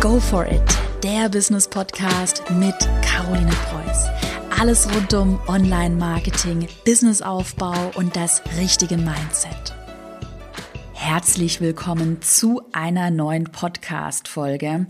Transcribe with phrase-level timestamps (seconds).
[0.00, 0.62] Go for it,
[1.02, 4.06] der Business Podcast mit Caroline Preuß.
[4.60, 9.74] Alles rund um Online-Marketing, Businessaufbau und das richtige Mindset.
[10.94, 14.86] Herzlich willkommen zu einer neuen Podcast-Folge.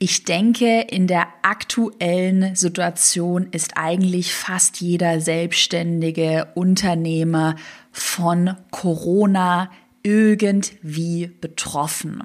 [0.00, 7.54] Ich denke, in der aktuellen Situation ist eigentlich fast jeder selbstständige Unternehmer
[7.92, 9.70] von Corona
[10.02, 12.24] irgendwie betroffen.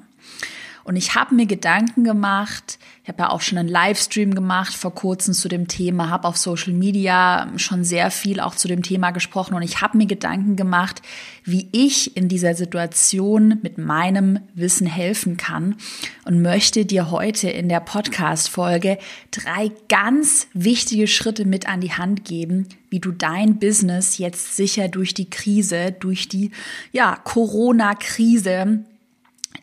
[0.84, 4.94] Und ich habe mir Gedanken gemacht, ich habe ja auch schon einen Livestream gemacht vor
[4.94, 9.10] kurzem zu dem Thema, habe auf Social Media schon sehr viel auch zu dem Thema
[9.10, 11.00] gesprochen und ich habe mir Gedanken gemacht,
[11.42, 15.76] wie ich in dieser Situation mit meinem Wissen helfen kann
[16.26, 18.98] und möchte dir heute in der Podcast-Folge
[19.30, 24.88] drei ganz wichtige Schritte mit an die Hand geben, wie du dein Business jetzt sicher
[24.88, 26.50] durch die Krise, durch die
[26.92, 28.84] ja, Corona-Krise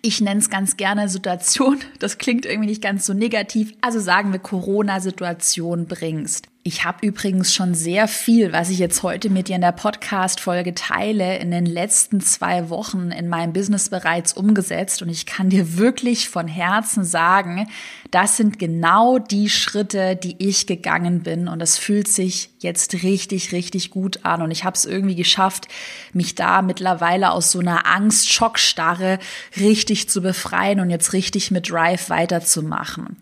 [0.01, 1.79] ich nenne es ganz gerne Situation.
[1.99, 3.73] Das klingt irgendwie nicht ganz so negativ.
[3.81, 6.50] Also sagen wir Corona-Situation bringst.
[6.63, 10.75] Ich habe übrigens schon sehr viel, was ich jetzt heute mit dir in der Podcast-Folge
[10.75, 15.01] teile, in den letzten zwei Wochen in meinem Business bereits umgesetzt.
[15.01, 17.67] Und ich kann dir wirklich von Herzen sagen,
[18.11, 21.47] das sind genau die Schritte, die ich gegangen bin.
[21.47, 24.43] Und das fühlt sich jetzt richtig, richtig gut an.
[24.43, 25.67] Und ich habe es irgendwie geschafft,
[26.13, 29.17] mich da mittlerweile aus so einer Angst-Schockstarre
[29.59, 33.17] richtig zu befreien und jetzt richtig mit Drive weiterzumachen.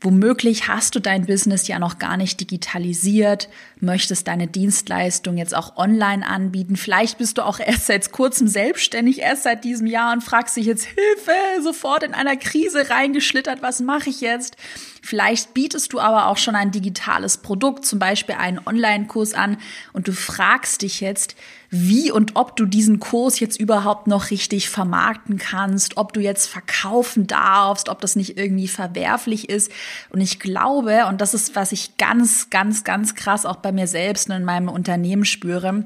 [0.00, 3.48] Womöglich hast du dein Business ja noch gar nicht digitalisiert,
[3.80, 6.76] möchtest deine Dienstleistung jetzt auch online anbieten.
[6.76, 10.66] Vielleicht bist du auch erst seit kurzem selbstständig, erst seit diesem Jahr und fragst dich
[10.66, 14.56] jetzt Hilfe, sofort in einer Krise reingeschlittert, was mache ich jetzt?
[15.02, 19.56] Vielleicht bietest du aber auch schon ein digitales Produkt, zum Beispiel einen Online-Kurs an
[19.92, 21.34] und du fragst dich jetzt,
[21.70, 26.46] wie und ob du diesen Kurs jetzt überhaupt noch richtig vermarkten kannst, ob du jetzt
[26.46, 29.70] verkaufen darfst, ob das nicht irgendwie verwerflich ist.
[30.10, 33.86] Und ich glaube, und das ist, was ich ganz, ganz, ganz krass auch bei mir
[33.86, 35.84] selbst und in meinem Unternehmen spüre,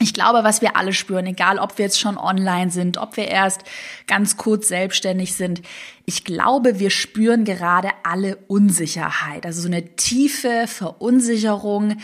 [0.00, 3.26] ich glaube, was wir alle spüren, egal ob wir jetzt schon online sind, ob wir
[3.26, 3.62] erst
[4.06, 5.62] ganz kurz selbstständig sind,
[6.04, 11.96] ich glaube, wir spüren gerade alle Unsicherheit, also so eine tiefe Verunsicherung,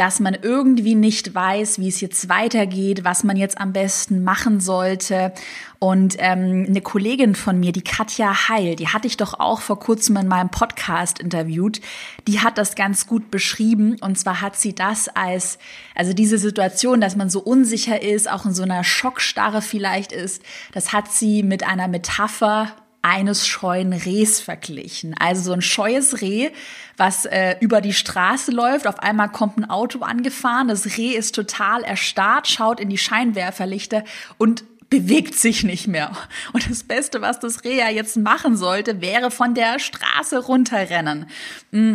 [0.00, 4.58] dass man irgendwie nicht weiß, wie es jetzt weitergeht, was man jetzt am besten machen
[4.58, 5.30] sollte.
[5.78, 9.78] Und ähm, eine Kollegin von mir, die Katja Heil, die hatte ich doch auch vor
[9.78, 11.82] kurzem in meinem Podcast interviewt,
[12.26, 13.98] die hat das ganz gut beschrieben.
[14.00, 15.58] Und zwar hat sie das als,
[15.94, 20.42] also diese Situation, dass man so unsicher ist, auch in so einer Schockstarre vielleicht ist,
[20.72, 22.72] das hat sie mit einer Metapher
[23.02, 25.14] eines scheuen Rehs verglichen.
[25.18, 26.50] Also so ein scheues Reh,
[26.96, 28.86] was äh, über die Straße läuft.
[28.86, 30.68] Auf einmal kommt ein Auto angefahren.
[30.68, 34.04] Das Reh ist total erstarrt, schaut in die Scheinwerferlichter
[34.36, 36.12] und bewegt sich nicht mehr.
[36.52, 41.26] Und das Beste, was das Reh ja jetzt machen sollte, wäre von der Straße runterrennen.
[41.70, 41.94] Mm.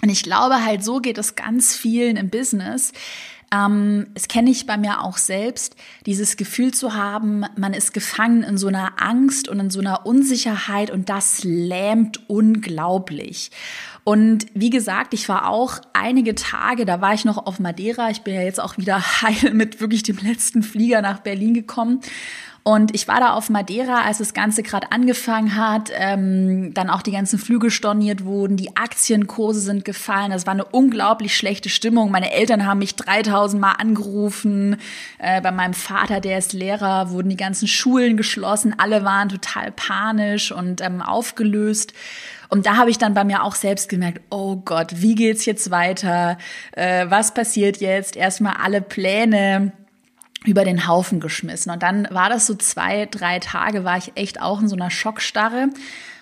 [0.00, 2.92] Und ich glaube halt, so geht es ganz vielen im Business
[3.52, 8.42] ähm, es kenne ich bei mir auch selbst, dieses Gefühl zu haben, man ist gefangen
[8.42, 13.50] in so einer Angst und in so einer Unsicherheit und das lähmt unglaublich.
[14.04, 18.10] Und wie gesagt, ich war auch einige Tage, da war ich noch auf Madeira.
[18.10, 22.00] Ich bin ja jetzt auch wieder heil mit wirklich dem letzten Flieger nach Berlin gekommen.
[22.68, 27.00] Und ich war da auf Madeira, als das Ganze gerade angefangen hat, ähm, dann auch
[27.00, 30.32] die ganzen Flüge storniert wurden, die Aktienkurse sind gefallen.
[30.32, 32.10] Das war eine unglaublich schlechte Stimmung.
[32.10, 34.76] Meine Eltern haben mich 3000 Mal angerufen.
[35.16, 38.74] Äh, bei meinem Vater, der ist Lehrer, wurden die ganzen Schulen geschlossen.
[38.76, 41.94] Alle waren total panisch und ähm, aufgelöst.
[42.50, 45.70] Und da habe ich dann bei mir auch selbst gemerkt, oh Gott, wie geht's jetzt
[45.70, 46.36] weiter?
[46.72, 48.14] Äh, was passiert jetzt?
[48.14, 49.72] Erstmal alle Pläne
[50.44, 51.72] über den Haufen geschmissen.
[51.72, 54.90] Und dann war das so zwei, drei Tage, war ich echt auch in so einer
[54.90, 55.68] Schockstarre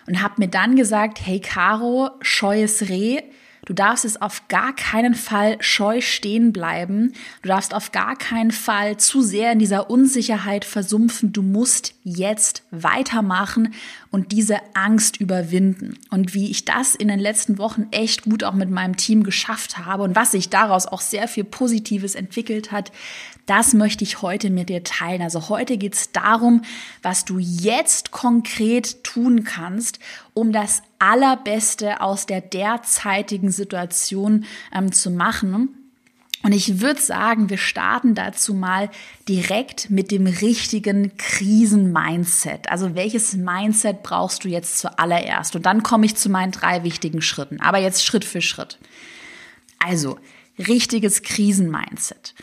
[0.06, 3.22] und habe mir dann gesagt, hey Caro, scheues Reh,
[3.66, 7.12] Du darfst es auf gar keinen Fall scheu stehen bleiben.
[7.42, 11.32] Du darfst auf gar keinen Fall zu sehr in dieser Unsicherheit versumpfen.
[11.32, 13.74] Du musst jetzt weitermachen
[14.12, 15.98] und diese Angst überwinden.
[16.10, 19.78] Und wie ich das in den letzten Wochen echt gut auch mit meinem Team geschafft
[19.78, 22.92] habe und was sich daraus auch sehr viel Positives entwickelt hat,
[23.46, 25.22] das möchte ich heute mit dir teilen.
[25.22, 26.62] Also heute geht es darum,
[27.02, 29.98] was du jetzt konkret tun kannst,
[30.34, 35.86] um das Allerbeste aus der derzeitigen Situation ähm, zu machen.
[36.42, 38.88] Und ich würde sagen, wir starten dazu mal
[39.28, 42.70] direkt mit dem richtigen Krisen-Mindset.
[42.70, 45.56] Also welches Mindset brauchst du jetzt zuallererst?
[45.56, 47.60] Und dann komme ich zu meinen drei wichtigen Schritten.
[47.60, 48.78] Aber jetzt Schritt für Schritt.
[49.78, 50.18] Also
[50.58, 52.34] richtiges Krisen-Mindset.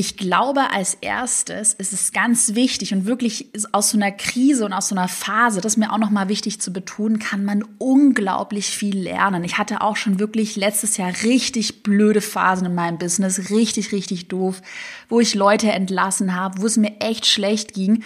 [0.00, 4.72] Ich glaube, als erstes ist es ganz wichtig und wirklich aus so einer Krise und
[4.72, 8.66] aus so einer Phase, das ist mir auch nochmal wichtig zu betonen, kann man unglaublich
[8.66, 9.42] viel lernen.
[9.42, 14.28] Ich hatte auch schon wirklich letztes Jahr richtig blöde Phasen in meinem Business, richtig, richtig
[14.28, 14.62] doof,
[15.08, 18.04] wo ich Leute entlassen habe, wo es mir echt schlecht ging.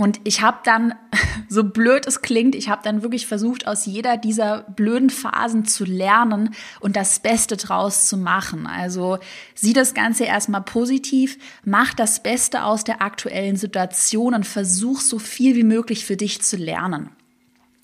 [0.00, 0.94] Und ich habe dann,
[1.48, 5.84] so blöd es klingt, ich habe dann wirklich versucht, aus jeder dieser blöden Phasen zu
[5.84, 8.66] lernen und das Beste draus zu machen.
[8.68, 9.18] Also
[9.54, 15.18] sieh das Ganze erstmal positiv, mach das Beste aus der aktuellen Situation und versuch so
[15.18, 17.10] viel wie möglich für dich zu lernen.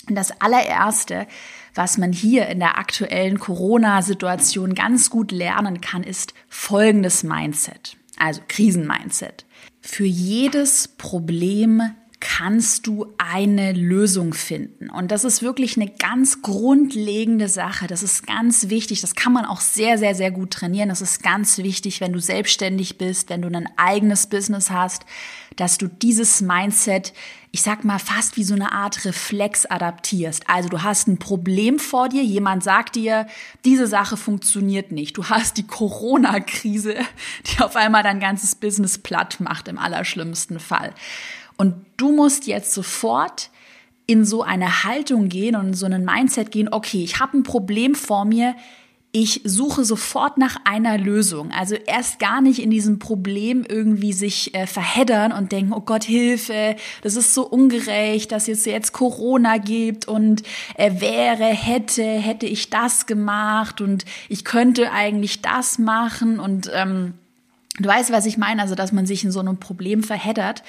[0.09, 1.27] Und das allererste,
[1.75, 7.97] was man hier in der aktuellen Corona-Situation ganz gut lernen kann, ist folgendes Mindset.
[8.17, 9.47] Also Krisenmindset.
[9.81, 11.83] Für jedes Problem
[12.25, 14.89] kannst du eine Lösung finden.
[14.89, 17.87] Und das ist wirklich eine ganz grundlegende Sache.
[17.87, 19.03] Das ist ganz wichtig.
[19.03, 20.89] Das kann man auch sehr, sehr, sehr gut trainieren.
[20.89, 25.05] Das ist ganz wichtig, wenn du selbstständig bist, wenn du ein eigenes Business hast,
[25.57, 27.13] dass du dieses Mindset,
[27.53, 30.49] ich sag mal, fast wie so eine Art Reflex adaptierst.
[30.49, 33.27] Also du hast ein Problem vor dir, jemand sagt dir,
[33.67, 35.19] diese Sache funktioniert nicht.
[35.19, 36.97] Du hast die Corona-Krise,
[37.47, 40.95] die auf einmal dein ganzes Business platt macht im allerschlimmsten Fall.
[41.57, 43.51] Und du musst jetzt sofort
[44.07, 47.43] in so eine Haltung gehen und in so einen Mindset gehen, okay, ich habe ein
[47.43, 48.55] Problem vor mir,
[49.17, 51.53] ich suche sofort nach einer Lösung.
[51.53, 56.03] Also erst gar nicht in diesem Problem irgendwie sich äh, verheddern und denken, oh Gott,
[56.03, 60.43] Hilfe, das ist so ungerecht, dass es jetzt Corona gibt und
[60.75, 67.15] äh, wäre, hätte, hätte ich das gemacht und ich könnte eigentlich das machen und ähm,
[67.79, 70.65] du weißt, was ich meine, also dass man sich in so einem Problem verheddert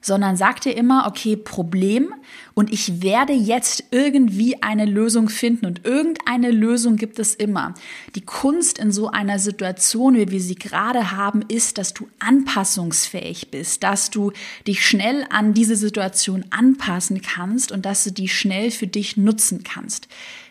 [0.00, 2.14] sondern sag dir immer, okay, Problem
[2.54, 7.74] und ich werde jetzt irgendwie eine Lösung finden und irgendeine Lösung gibt es immer.
[8.14, 13.50] Die Kunst in so einer Situation, wie wir sie gerade haben, ist, dass du anpassungsfähig
[13.50, 14.32] bist, dass du
[14.66, 19.64] dich schnell an diese Situation anpassen kannst und dass du die schnell für dich nutzen
[19.64, 20.08] kannst.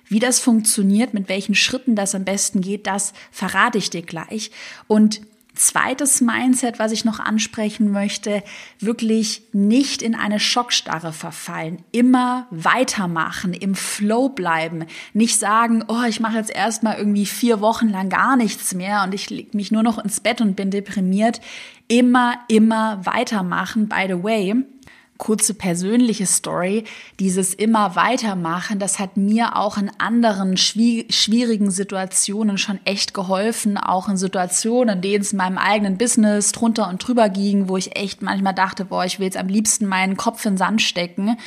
[0.07, 4.51] Wie das funktioniert, mit welchen Schritten das am besten geht, das verrate ich dir gleich.
[4.87, 5.21] Und
[5.55, 8.43] Zweites Mindset, was ich noch ansprechen möchte,
[8.79, 16.19] wirklich nicht in eine Schockstarre verfallen, immer weitermachen, im Flow bleiben, nicht sagen, oh, ich
[16.19, 19.83] mache jetzt erstmal irgendwie vier Wochen lang gar nichts mehr und ich leg mich nur
[19.83, 21.41] noch ins Bett und bin deprimiert.
[21.87, 24.55] Immer, immer weitermachen, by the way
[25.17, 26.83] kurze persönliche Story,
[27.19, 34.09] dieses immer weitermachen, das hat mir auch in anderen schwierigen Situationen schon echt geholfen, auch
[34.09, 37.95] in Situationen, in denen es in meinem eigenen Business drunter und drüber ging, wo ich
[37.95, 41.37] echt manchmal dachte, boah, ich will jetzt am liebsten meinen Kopf in den Sand stecken.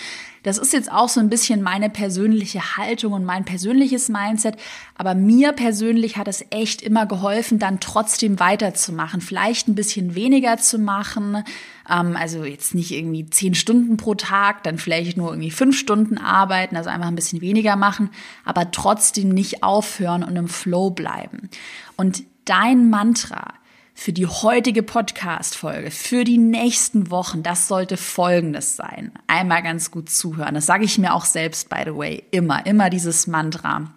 [0.43, 4.57] Das ist jetzt auch so ein bisschen meine persönliche Haltung und mein persönliches Mindset.
[4.97, 9.21] Aber mir persönlich hat es echt immer geholfen, dann trotzdem weiterzumachen.
[9.21, 11.45] Vielleicht ein bisschen weniger zu machen.
[11.89, 16.19] Ähm, also jetzt nicht irgendwie zehn Stunden pro Tag, dann vielleicht nur irgendwie fünf Stunden
[16.19, 18.11] arbeiten, also einfach ein bisschen weniger machen,
[18.45, 21.49] aber trotzdem nicht aufhören und im Flow bleiben.
[21.97, 23.55] Und dein Mantra,
[24.01, 29.11] für die heutige Podcast-Folge, für die nächsten Wochen, das sollte folgendes sein.
[29.27, 30.55] Einmal ganz gut zuhören.
[30.55, 33.91] Das sage ich mir auch selbst, by the way, immer, immer dieses Mantra.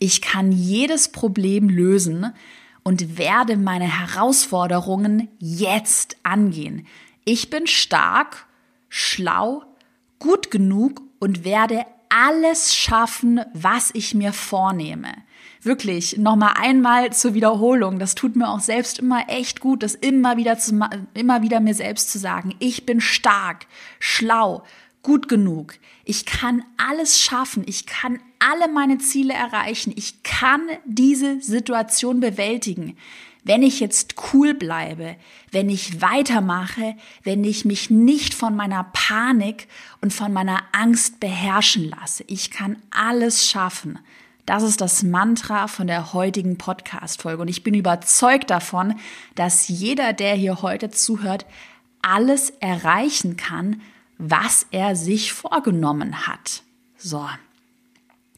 [0.00, 2.32] Ich kann jedes Problem lösen
[2.82, 6.88] und werde meine Herausforderungen jetzt angehen.
[7.24, 8.44] Ich bin stark,
[8.88, 9.62] schlau,
[10.18, 15.12] gut genug und werde alles schaffen, was ich mir vornehme
[15.64, 17.98] wirklich nochmal einmal zur Wiederholung.
[17.98, 20.78] Das tut mir auch selbst immer echt gut, das immer wieder zu,
[21.14, 22.54] immer wieder mir selbst zu sagen.
[22.58, 23.66] Ich bin stark,
[23.98, 24.64] schlau,
[25.02, 25.74] gut genug.
[26.04, 27.64] Ich kann alles schaffen.
[27.66, 29.92] Ich kann alle meine Ziele erreichen.
[29.96, 32.96] Ich kann diese Situation bewältigen.
[33.42, 35.16] Wenn ich jetzt cool bleibe,
[35.50, 39.68] wenn ich weitermache, wenn ich mich nicht von meiner Panik
[40.00, 42.24] und von meiner Angst beherrschen lasse.
[42.26, 43.98] Ich kann alles schaffen.
[44.46, 47.40] Das ist das Mantra von der heutigen Podcast-Folge.
[47.42, 48.94] Und ich bin überzeugt davon,
[49.34, 51.46] dass jeder, der hier heute zuhört,
[52.02, 53.80] alles erreichen kann,
[54.18, 56.62] was er sich vorgenommen hat.
[56.98, 57.26] So.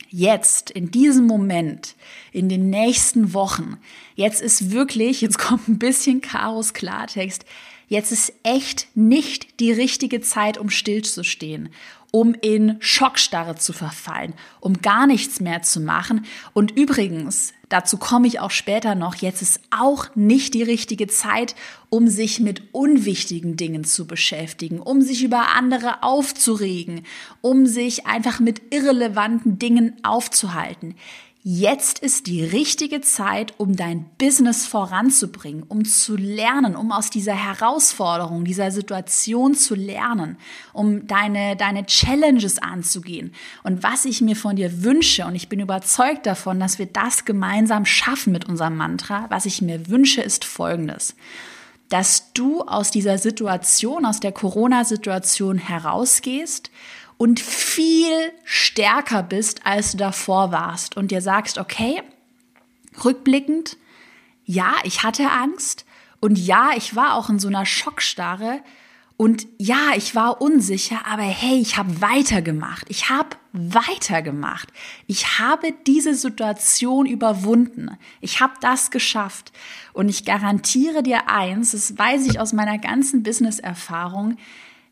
[0.08, 1.96] Jetzt, in diesem Moment,
[2.30, 3.76] in den nächsten Wochen,
[4.14, 7.44] jetzt ist wirklich, jetzt kommt ein bisschen Chaos Klartext,
[7.88, 11.70] jetzt ist echt nicht die richtige Zeit, um stillzustehen
[12.16, 16.24] um in Schockstarre zu verfallen, um gar nichts mehr zu machen.
[16.54, 21.54] Und übrigens, dazu komme ich auch später noch, jetzt ist auch nicht die richtige Zeit,
[21.90, 27.02] um sich mit unwichtigen Dingen zu beschäftigen, um sich über andere aufzuregen,
[27.42, 30.94] um sich einfach mit irrelevanten Dingen aufzuhalten.
[31.48, 37.36] Jetzt ist die richtige Zeit, um dein Business voranzubringen, um zu lernen, um aus dieser
[37.36, 40.38] Herausforderung, dieser Situation zu lernen,
[40.72, 43.32] um deine, deine Challenges anzugehen.
[43.62, 47.24] Und was ich mir von dir wünsche, und ich bin überzeugt davon, dass wir das
[47.24, 51.14] gemeinsam schaffen mit unserem Mantra, was ich mir wünsche, ist Folgendes
[51.88, 56.72] dass du aus dieser Situation, aus der Corona-Situation herausgehst
[57.18, 62.02] und viel stärker bist, als du davor warst und dir sagst, okay,
[63.04, 63.76] rückblickend,
[64.44, 65.84] ja, ich hatte Angst
[66.20, 68.60] und ja, ich war auch in so einer Schockstarre
[69.18, 72.84] und ja, ich war unsicher, aber hey, ich habe weitergemacht.
[72.90, 74.68] Ich habe weitergemacht.
[75.06, 77.96] Ich habe diese Situation überwunden.
[78.20, 79.52] Ich habe das geschafft.
[79.94, 84.36] Und ich garantiere dir eins, das weiß ich aus meiner ganzen Business-Erfahrung,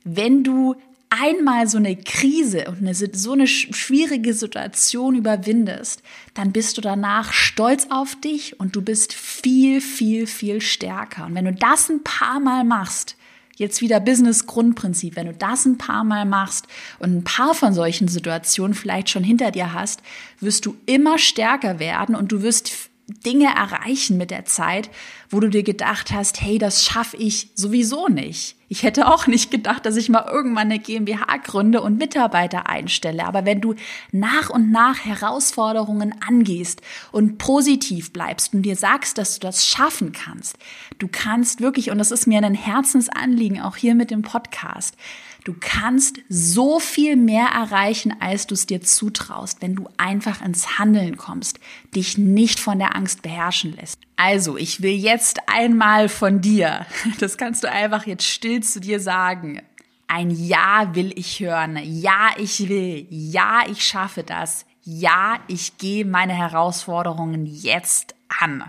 [0.05, 0.75] wenn du
[1.23, 6.03] einmal so eine Krise und eine, so eine schwierige Situation überwindest,
[6.35, 11.27] dann bist du danach stolz auf dich und du bist viel, viel, viel stärker.
[11.27, 13.17] Und wenn du das ein paar Mal machst,
[13.57, 16.67] jetzt wieder Business-Grundprinzip, wenn du das ein paar Mal machst
[16.99, 20.03] und ein paar von solchen Situationen vielleicht schon hinter dir hast,
[20.41, 22.73] wirst du immer stärker werden und du wirst
[23.07, 24.91] Dinge erreichen mit der Zeit,
[25.29, 28.57] wo du dir gedacht hast, hey, das schaffe ich sowieso nicht.
[28.75, 33.25] Ich hätte auch nicht gedacht, dass ich mal irgendwann eine GmbH gründe und Mitarbeiter einstelle.
[33.25, 33.77] Aber wenn du
[34.11, 40.11] nach und nach Herausforderungen angehst und positiv bleibst und dir sagst, dass du das schaffen
[40.11, 40.59] kannst,
[40.99, 44.97] du kannst wirklich, und das ist mir ein Herzensanliegen, auch hier mit dem Podcast,
[45.45, 50.79] Du kannst so viel mehr erreichen, als du es dir zutraust, wenn du einfach ins
[50.79, 51.61] Handeln kommst,
[51.95, 54.01] dich nicht von der Angst beherrschen lässt.
[54.17, 56.87] Also, ich will jetzt einmal von dir,
[57.21, 59.61] das kannst du einfach jetzt still zu dir sagen.
[60.09, 61.79] Ein Ja will ich hören.
[61.83, 63.07] Ja, ich will.
[63.11, 64.65] Ja, ich schaffe das.
[64.83, 68.65] Ja, ich gehe meine Herausforderungen jetzt an.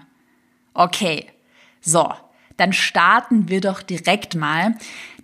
[0.73, 1.27] Okay.
[1.81, 2.11] So,
[2.57, 4.75] dann starten wir doch direkt mal.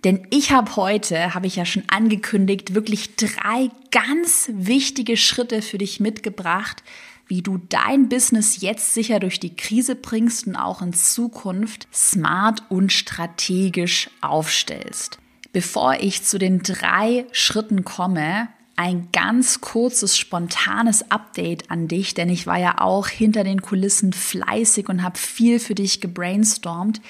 [0.04, 5.78] Denn ich habe heute, habe ich ja schon angekündigt, wirklich drei ganz wichtige Schritte für
[5.78, 6.82] dich mitgebracht,
[7.26, 12.62] wie du dein Business jetzt sicher durch die Krise bringst und auch in Zukunft smart
[12.68, 15.18] und strategisch aufstellst.
[15.52, 18.48] Bevor ich zu den drei Schritten komme,
[18.82, 24.12] ein ganz kurzes, spontanes Update an dich, denn ich war ja auch hinter den Kulissen
[24.12, 27.00] fleißig und habe viel für dich gebrainstormt.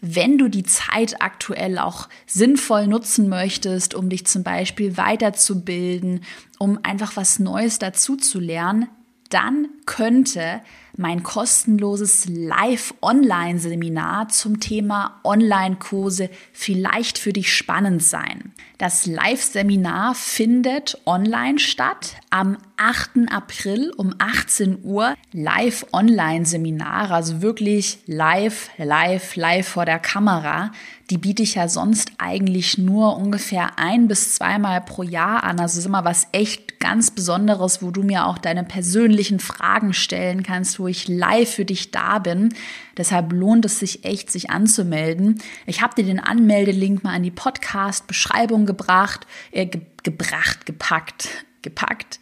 [0.00, 6.22] Wenn du die Zeit aktuell auch sinnvoll nutzen möchtest, um dich zum Beispiel weiterzubilden,
[6.58, 8.88] um einfach was Neues dazu zu lernen,
[9.28, 10.62] dann könnte
[10.96, 18.54] mein kostenloses Live-Online-Seminar zum Thema Online-Kurse vielleicht für dich spannend sein.
[18.78, 23.28] Das Live-Seminar findet online statt am 8.
[23.28, 25.16] April um 18 Uhr.
[25.32, 30.70] Live-Online-Seminar, also wirklich live, live, live vor der Kamera
[31.10, 35.58] die biete ich ja sonst eigentlich nur ungefähr ein bis zweimal pro Jahr an.
[35.58, 40.42] Also ist immer was echt ganz Besonderes, wo du mir auch deine persönlichen Fragen stellen
[40.42, 42.54] kannst, wo ich live für dich da bin.
[42.96, 45.40] Deshalb lohnt es sich echt, sich anzumelden.
[45.66, 51.28] Ich habe dir den Anmeldelink mal an die Podcast-Beschreibung gebracht, äh, ge gebracht, gepackt
[51.62, 52.20] gepackt.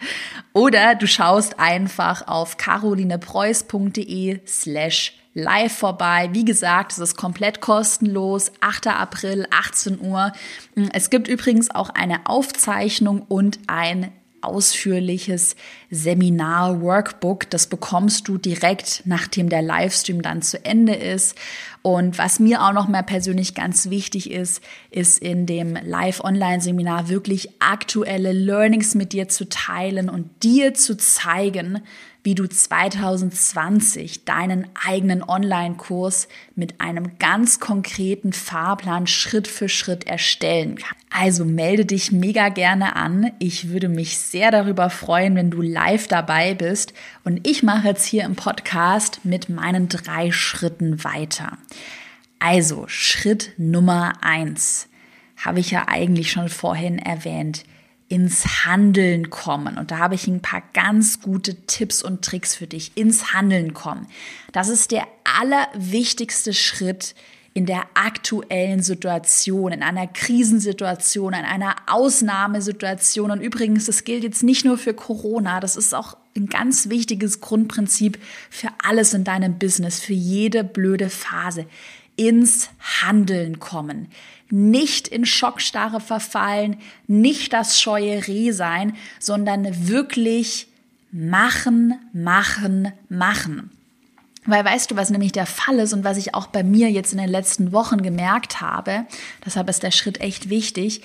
[0.55, 6.31] Oder du schaust einfach auf carolinepreuß.de slash live vorbei.
[6.33, 8.51] Wie gesagt, es ist komplett kostenlos.
[8.61, 8.89] 8.
[8.89, 10.33] April, 18 Uhr.
[10.93, 14.11] Es gibt übrigens auch eine Aufzeichnung und ein
[14.41, 15.57] ausführliches
[15.91, 17.51] Seminar-Workbook.
[17.51, 21.37] Das bekommst du direkt, nachdem der Livestream dann zu Ende ist.
[21.87, 27.63] Und was mir auch noch mal persönlich ganz wichtig ist, ist in dem Live-Online-Seminar wirklich
[27.63, 31.83] aktuelle Learnings mit dir zu teilen und dir zu zeigen,
[32.27, 40.75] wie du 2020 deinen eigenen Online-Kurs mit einem ganz konkreten Fahrplan Schritt für Schritt erstellen
[40.75, 41.07] kannst.
[41.09, 43.31] Also melde dich mega gerne an.
[43.39, 46.95] Ich würde mich sehr darüber freuen, wenn du live dabei bist.
[47.23, 51.59] Und ich mache jetzt hier im Podcast mit meinen drei Schritten weiter.
[52.41, 54.89] Also Schritt Nummer eins
[55.37, 57.63] habe ich ja eigentlich schon vorhin erwähnt
[58.09, 59.79] ins Handeln kommen.
[59.79, 62.93] Und da habe ich ein paar ganz gute Tipps und Tricks für dich.
[62.97, 64.07] Ins Handeln kommen.
[64.53, 67.15] Das ist der allerwichtigste Schritt
[67.53, 73.31] in der aktuellen Situation, in einer Krisensituation, in einer Ausnahmesituation.
[73.31, 77.41] Und übrigens, das gilt jetzt nicht nur für Corona, das ist auch ein ganz wichtiges
[77.41, 78.19] Grundprinzip
[78.51, 81.65] für alles in deinem Business, für jede blöde Phase.
[82.17, 84.09] Ins Handeln kommen
[84.51, 90.69] nicht in Schockstarre verfallen, nicht das scheue Reh sein, sondern wirklich
[91.11, 93.71] machen, machen, machen.
[94.45, 97.13] Weil weißt du, was nämlich der Fall ist und was ich auch bei mir jetzt
[97.13, 99.07] in den letzten Wochen gemerkt habe,
[99.45, 101.03] deshalb ist der Schritt echt wichtig,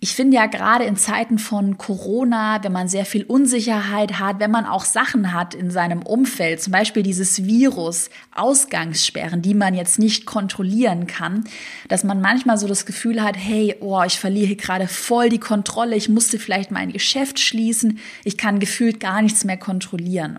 [0.00, 4.50] ich finde ja gerade in Zeiten von Corona, wenn man sehr viel Unsicherheit hat, wenn
[4.52, 9.98] man auch Sachen hat in seinem Umfeld, zum Beispiel dieses Virus, Ausgangssperren, die man jetzt
[9.98, 11.42] nicht kontrollieren kann,
[11.88, 15.96] dass man manchmal so das Gefühl hat, hey, oh, ich verliere gerade voll die Kontrolle,
[15.96, 20.38] ich musste vielleicht mein Geschäft schließen, ich kann gefühlt gar nichts mehr kontrollieren.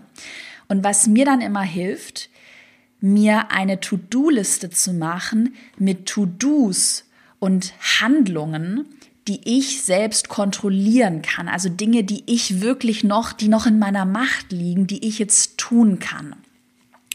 [0.68, 2.30] Und was mir dann immer hilft,
[3.00, 7.04] mir eine To-Do-Liste zu machen mit To-Dos
[7.38, 8.86] und Handlungen,
[9.28, 11.48] die ich selbst kontrollieren kann.
[11.48, 15.58] Also Dinge, die ich wirklich noch, die noch in meiner Macht liegen, die ich jetzt
[15.58, 16.34] tun kann.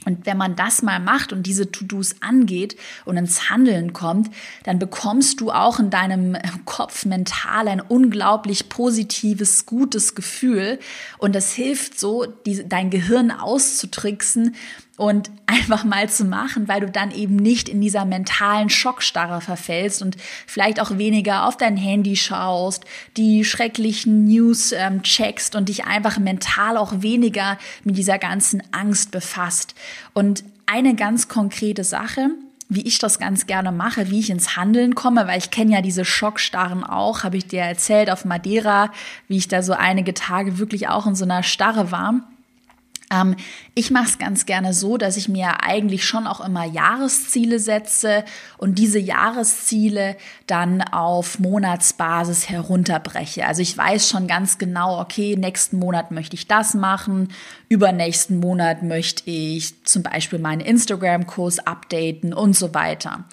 [0.05, 4.29] Und wenn man das mal macht und diese To-Dos angeht und ins Handeln kommt,
[4.63, 10.79] dann bekommst du auch in deinem Kopf mental ein unglaublich positives, gutes Gefühl.
[11.17, 14.55] Und das hilft so, die, dein Gehirn auszutricksen
[14.97, 20.01] und einfach mal zu machen, weil du dann eben nicht in dieser mentalen Schockstarre verfällst
[20.01, 22.85] und vielleicht auch weniger auf dein Handy schaust,
[23.15, 29.11] die schrecklichen News ähm, checkst und dich einfach mental auch weniger mit dieser ganzen Angst
[29.11, 29.75] befasst.
[30.13, 32.29] Und eine ganz konkrete Sache,
[32.67, 35.81] wie ich das ganz gerne mache, wie ich ins Handeln komme, weil ich kenne ja
[35.81, 38.91] diese Schockstarren auch, habe ich dir erzählt auf Madeira,
[39.27, 42.27] wie ich da so einige Tage wirklich auch in so einer Starre war.
[43.15, 43.35] Ähm,
[43.73, 48.23] ich mache es ganz gerne so, dass ich mir eigentlich schon auch immer Jahresziele setze
[48.57, 50.15] und diese Jahresziele
[50.47, 53.45] dann auf Monatsbasis herunterbreche.
[53.45, 57.29] Also ich weiß schon ganz genau, okay, nächsten Monat möchte ich das machen,
[57.69, 63.25] übernächsten Monat möchte ich zum Beispiel meinen Instagram-Kurs updaten und so weiter.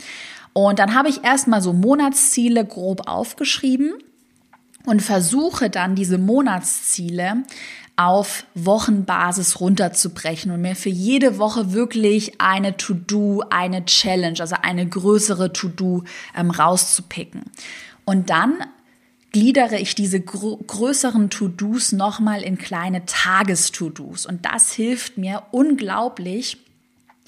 [0.52, 3.94] Und dann habe ich erstmal so Monatsziele grob aufgeschrieben
[4.84, 7.44] und versuche dann diese Monatsziele
[7.96, 14.86] auf Wochenbasis runterzubrechen und mir für jede Woche wirklich eine To-Do, eine Challenge, also eine
[14.86, 16.04] größere To-Do
[16.36, 17.42] ähm, rauszupicken.
[18.04, 18.54] Und dann
[19.32, 24.26] gliedere ich diese gr größeren To-Dos nochmal in kleine Tages-To-Dos.
[24.26, 26.58] Und das hilft mir unglaublich,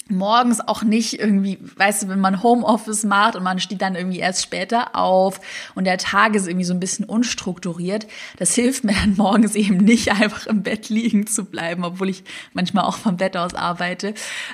[0.07, 4.19] morgens auch nicht irgendwie, weißt du, wenn man Homeoffice macht und man steht dann irgendwie
[4.19, 5.39] erst später auf
[5.73, 8.05] und der Tag ist irgendwie so ein bisschen unstrukturiert,
[8.37, 12.23] das hilft mir dann morgens eben nicht einfach im Bett liegen zu bleiben, obwohl ich
[12.53, 14.13] manchmal auch vom Bett aus arbeite,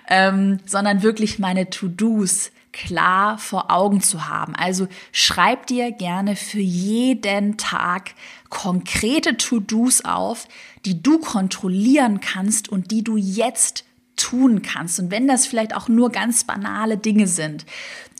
[0.09, 4.55] ähm, sondern wirklich meine To-Dos klar vor Augen zu haben.
[4.55, 8.11] Also schreib dir gerne für jeden Tag
[8.49, 10.47] konkrete To-Dos auf,
[10.85, 13.83] die du kontrollieren kannst und die du jetzt
[14.21, 14.99] tun kannst.
[14.99, 17.65] Und wenn das vielleicht auch nur ganz banale Dinge sind.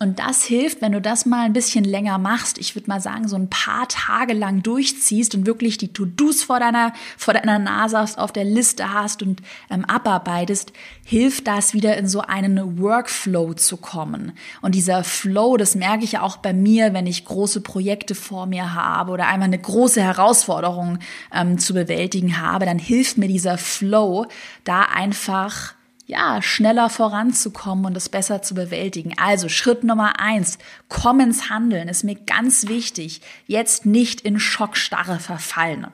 [0.01, 2.57] Und das hilft, wenn du das mal ein bisschen länger machst.
[2.57, 6.59] Ich würde mal sagen, so ein paar Tage lang durchziehst und wirklich die To-Dos vor
[6.59, 10.73] deiner, vor deiner Nase hast, auf der Liste hast und ähm, abarbeitest,
[11.05, 14.31] hilft das wieder in so einen Workflow zu kommen.
[14.63, 18.47] Und dieser Flow, das merke ich ja auch bei mir, wenn ich große Projekte vor
[18.47, 20.97] mir habe oder einmal eine große Herausforderung
[21.31, 24.25] ähm, zu bewältigen habe, dann hilft mir dieser Flow,
[24.63, 25.75] da einfach
[26.11, 29.13] ja, schneller voranzukommen und es besser zu bewältigen.
[29.17, 30.57] Also Schritt Nummer eins,
[30.89, 33.21] komm ins Handeln, ist mir ganz wichtig.
[33.47, 35.87] Jetzt nicht in Schockstarre verfallen.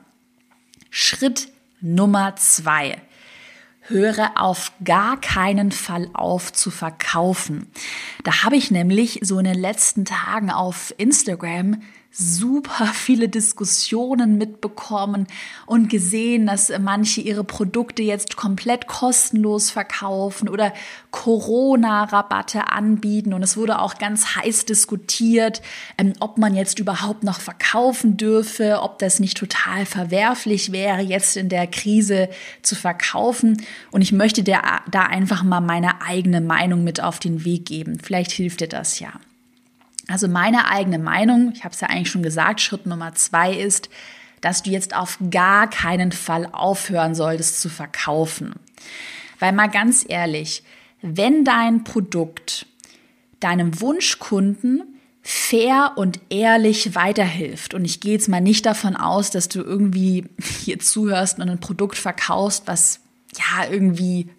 [0.90, 1.46] Schritt
[1.80, 3.00] Nummer zwei,
[3.82, 7.70] höre auf gar keinen Fall auf zu verkaufen.
[8.24, 15.26] Da habe ich nämlich so in den letzten Tagen auf Instagram super viele Diskussionen mitbekommen
[15.66, 20.72] und gesehen, dass manche ihre Produkte jetzt komplett kostenlos verkaufen oder
[21.10, 23.34] Corona-Rabatte anbieten.
[23.34, 25.62] Und es wurde auch ganz heiß diskutiert,
[25.96, 31.36] ähm, ob man jetzt überhaupt noch verkaufen dürfe, ob das nicht total verwerflich wäre, jetzt
[31.36, 32.28] in der Krise
[32.62, 33.62] zu verkaufen.
[33.90, 37.98] Und ich möchte dir da einfach mal meine eigene Meinung mit auf den Weg geben.
[38.02, 39.12] Vielleicht hilft dir das ja.
[40.08, 43.88] Also meine eigene Meinung, ich habe es ja eigentlich schon gesagt, Schritt Nummer zwei ist,
[44.40, 48.54] dass du jetzt auf gar keinen Fall aufhören solltest zu verkaufen.
[49.38, 50.62] Weil mal ganz ehrlich,
[51.02, 52.66] wenn dein Produkt
[53.40, 54.82] deinem Wunschkunden
[55.22, 57.74] fair und ehrlich weiterhilft.
[57.74, 61.60] Und ich gehe jetzt mal nicht davon aus, dass du irgendwie hier zuhörst und ein
[61.60, 63.00] Produkt verkaufst, was
[63.36, 64.30] ja irgendwie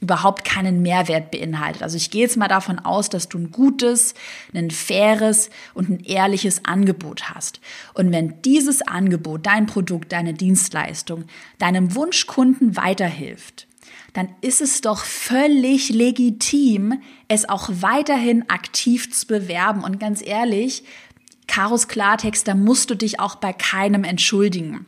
[0.00, 1.82] überhaupt keinen Mehrwert beinhaltet.
[1.82, 4.14] Also ich gehe jetzt mal davon aus, dass du ein gutes,
[4.52, 7.60] ein faires und ein ehrliches Angebot hast.
[7.94, 11.24] Und wenn dieses Angebot, dein Produkt, deine Dienstleistung
[11.58, 13.66] deinem Wunschkunden weiterhilft,
[14.12, 19.82] dann ist es doch völlig legitim, es auch weiterhin aktiv zu bewerben.
[19.82, 20.84] Und ganz ehrlich,
[21.46, 24.86] Karos Klartext, da musst du dich auch bei keinem entschuldigen.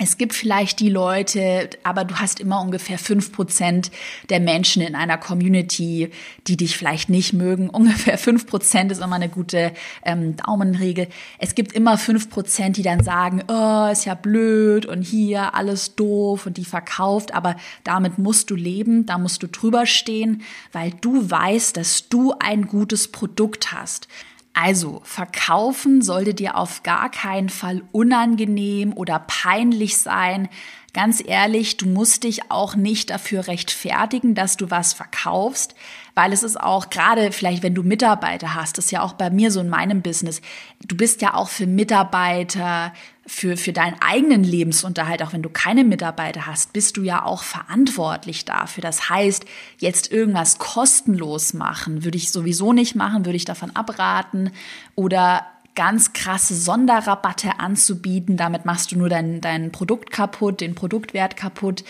[0.00, 3.92] Es gibt vielleicht die Leute, aber du hast immer ungefähr fünf Prozent
[4.28, 6.10] der Menschen in einer Community,
[6.48, 7.70] die dich vielleicht nicht mögen.
[7.74, 9.72] Ungefähr fünf Prozent ist immer eine gute
[10.04, 11.06] ähm, Daumenregel.
[11.38, 15.94] Es gibt immer fünf Prozent, die dann sagen, oh, ist ja blöd und hier alles
[15.94, 17.32] doof und die verkauft.
[17.32, 17.54] Aber
[17.84, 22.66] damit musst du leben, da musst du drüber stehen, weil du weißt, dass du ein
[22.66, 24.08] gutes Produkt hast.
[24.54, 30.48] Also, verkaufen sollte dir auf gar keinen Fall unangenehm oder peinlich sein.
[30.92, 35.74] Ganz ehrlich, du musst dich auch nicht dafür rechtfertigen, dass du was verkaufst,
[36.14, 39.30] weil es ist auch gerade vielleicht, wenn du Mitarbeiter hast, das ist ja auch bei
[39.30, 40.40] mir so in meinem Business.
[40.84, 42.92] Du bist ja auch für Mitarbeiter,
[43.26, 47.42] für, für deinen eigenen Lebensunterhalt, auch wenn du keine Mitarbeiter hast, bist du ja auch
[47.42, 48.82] verantwortlich dafür.
[48.82, 49.44] Das heißt,
[49.78, 54.50] jetzt irgendwas kostenlos machen, würde ich sowieso nicht machen, würde ich davon abraten.
[54.94, 58.36] Oder ganz krasse Sonderrabatte anzubieten.
[58.36, 61.84] Damit machst du nur dein, dein Produkt kaputt, den Produktwert kaputt.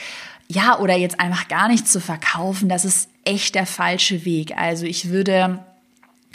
[0.48, 4.56] Ja, oder jetzt einfach gar nicht zu verkaufen, das ist echt der falsche Weg.
[4.56, 5.64] Also ich würde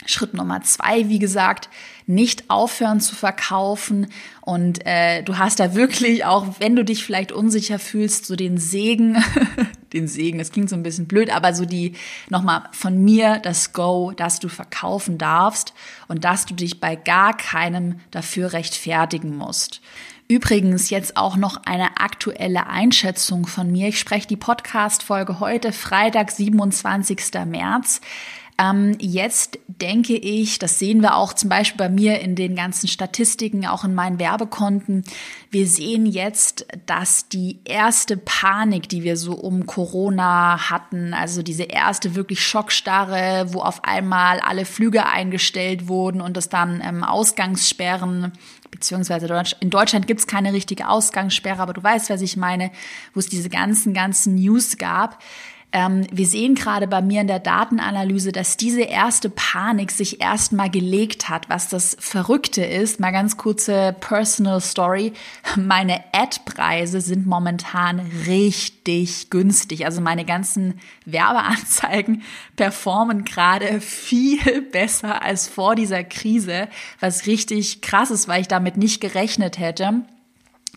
[0.06, 1.68] Schritt Nummer zwei, wie gesagt,
[2.06, 4.08] nicht aufhören zu verkaufen.
[4.40, 8.58] Und äh, du hast da wirklich, auch wenn du dich vielleicht unsicher fühlst, so den
[8.58, 9.22] Segen,
[9.92, 11.94] den Segen, das klingt so ein bisschen blöd, aber so die
[12.30, 15.74] nochmal von mir das Go, dass du verkaufen darfst
[16.08, 19.80] und dass du dich bei gar keinem dafür rechtfertigen musst.
[20.30, 23.88] Übrigens jetzt auch noch eine aktuelle Einschätzung von mir.
[23.88, 27.18] Ich spreche die Podcast-Folge heute, Freitag, 27.
[27.46, 28.00] März.
[28.56, 32.86] Ähm, jetzt denke ich, das sehen wir auch zum Beispiel bei mir in den ganzen
[32.86, 35.02] Statistiken, auch in meinen Werbekonten.
[35.50, 41.64] Wir sehen jetzt, dass die erste Panik, die wir so um Corona hatten, also diese
[41.64, 48.30] erste wirklich Schockstarre, wo auf einmal alle Flüge eingestellt wurden und es dann ähm, Ausgangssperren
[48.70, 49.26] beziehungsweise
[49.60, 52.70] in Deutschland gibt es keine richtige Ausgangssperre, aber du weißt, was ich meine,
[53.14, 55.18] wo es diese ganzen, ganzen News gab.
[55.72, 60.68] Ähm, wir sehen gerade bei mir in der Datenanalyse, dass diese erste Panik sich erstmal
[60.68, 61.48] gelegt hat.
[61.48, 65.12] Was das Verrückte ist, mal ganz kurze Personal Story.
[65.56, 69.86] Meine Ad-Preise sind momentan richtig günstig.
[69.86, 72.22] Also meine ganzen Werbeanzeigen
[72.56, 78.76] performen gerade viel besser als vor dieser Krise, was richtig krass ist, weil ich damit
[78.76, 80.02] nicht gerechnet hätte.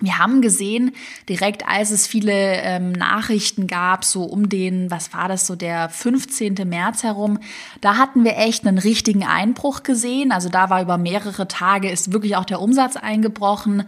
[0.01, 0.91] Wir haben gesehen,
[1.29, 5.87] direkt als es viele ähm, Nachrichten gab, so um den, was war das, so der
[5.87, 6.55] 15.
[6.65, 7.39] März herum,
[7.79, 10.31] da hatten wir echt einen richtigen Einbruch gesehen.
[10.31, 13.83] Also da war über mehrere Tage ist wirklich auch der Umsatz eingebrochen.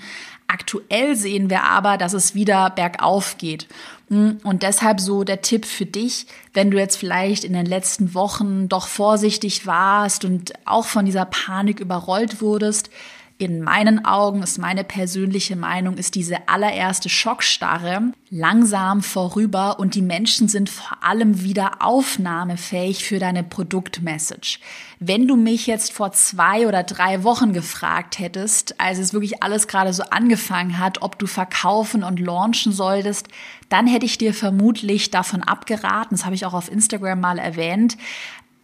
[0.48, 3.68] Aktuell sehen wir aber, dass es wieder bergauf geht.
[4.10, 8.14] Hm, und deshalb so der Tipp für dich, wenn du jetzt vielleicht in den letzten
[8.14, 12.92] Wochen doch vorsichtig warst und auch von dieser Panik überrollt wurdest,
[13.38, 20.02] in meinen Augen ist meine persönliche Meinung, ist diese allererste Schockstarre langsam vorüber und die
[20.02, 24.60] Menschen sind vor allem wieder aufnahmefähig für deine Produktmessage.
[25.00, 29.68] Wenn du mich jetzt vor zwei oder drei Wochen gefragt hättest, als es wirklich alles
[29.68, 33.28] gerade so angefangen hat, ob du verkaufen und launchen solltest,
[33.68, 36.16] dann hätte ich dir vermutlich davon abgeraten.
[36.16, 37.98] Das habe ich auch auf Instagram mal erwähnt.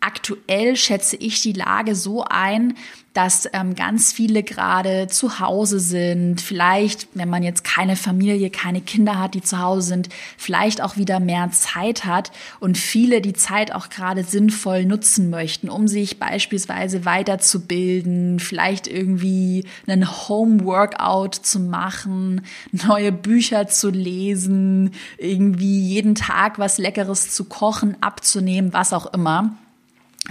[0.01, 2.73] Aktuell schätze ich die Lage so ein,
[3.13, 6.39] dass ähm, ganz viele gerade zu Hause sind.
[6.39, 10.95] Vielleicht, wenn man jetzt keine Familie, keine Kinder hat, die zu Hause sind, vielleicht auch
[10.95, 16.19] wieder mehr Zeit hat und viele die Zeit auch gerade sinnvoll nutzen möchten, um sich
[16.19, 26.59] beispielsweise weiterzubilden, vielleicht irgendwie einen Home-Workout zu machen, neue Bücher zu lesen, irgendwie jeden Tag
[26.59, 29.57] was Leckeres zu kochen, abzunehmen, was auch immer.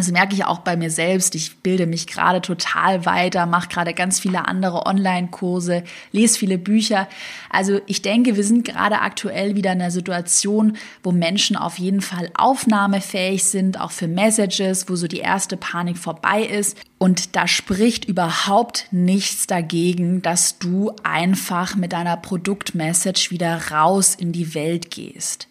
[0.00, 1.34] Das merke ich auch bei mir selbst.
[1.34, 7.06] Ich bilde mich gerade total weiter, mache gerade ganz viele andere Online-Kurse, lese viele Bücher.
[7.50, 12.00] Also ich denke, wir sind gerade aktuell wieder in einer Situation, wo Menschen auf jeden
[12.00, 16.78] Fall aufnahmefähig sind, auch für Messages, wo so die erste Panik vorbei ist.
[16.96, 24.32] Und da spricht überhaupt nichts dagegen, dass du einfach mit deiner Produktmessage wieder raus in
[24.32, 25.46] die Welt gehst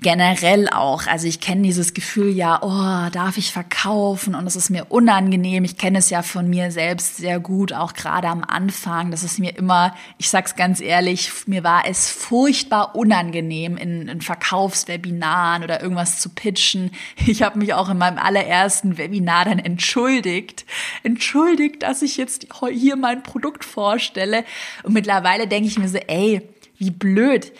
[0.00, 1.06] generell auch.
[1.08, 5.64] Also ich kenne dieses Gefühl ja, oh, darf ich verkaufen und es ist mir unangenehm.
[5.64, 9.10] Ich kenne es ja von mir selbst sehr gut, auch gerade am Anfang.
[9.10, 14.20] Das ist mir immer, ich sag's ganz ehrlich, mir war es furchtbar unangenehm, in, in
[14.20, 16.92] Verkaufswebinaren oder irgendwas zu pitchen.
[17.26, 20.64] Ich habe mich auch in meinem allerersten Webinar dann entschuldigt.
[21.02, 24.44] Entschuldigt, dass ich jetzt hier mein Produkt vorstelle.
[24.84, 26.42] Und mittlerweile denke ich mir so, ey,
[26.78, 27.52] wie blöd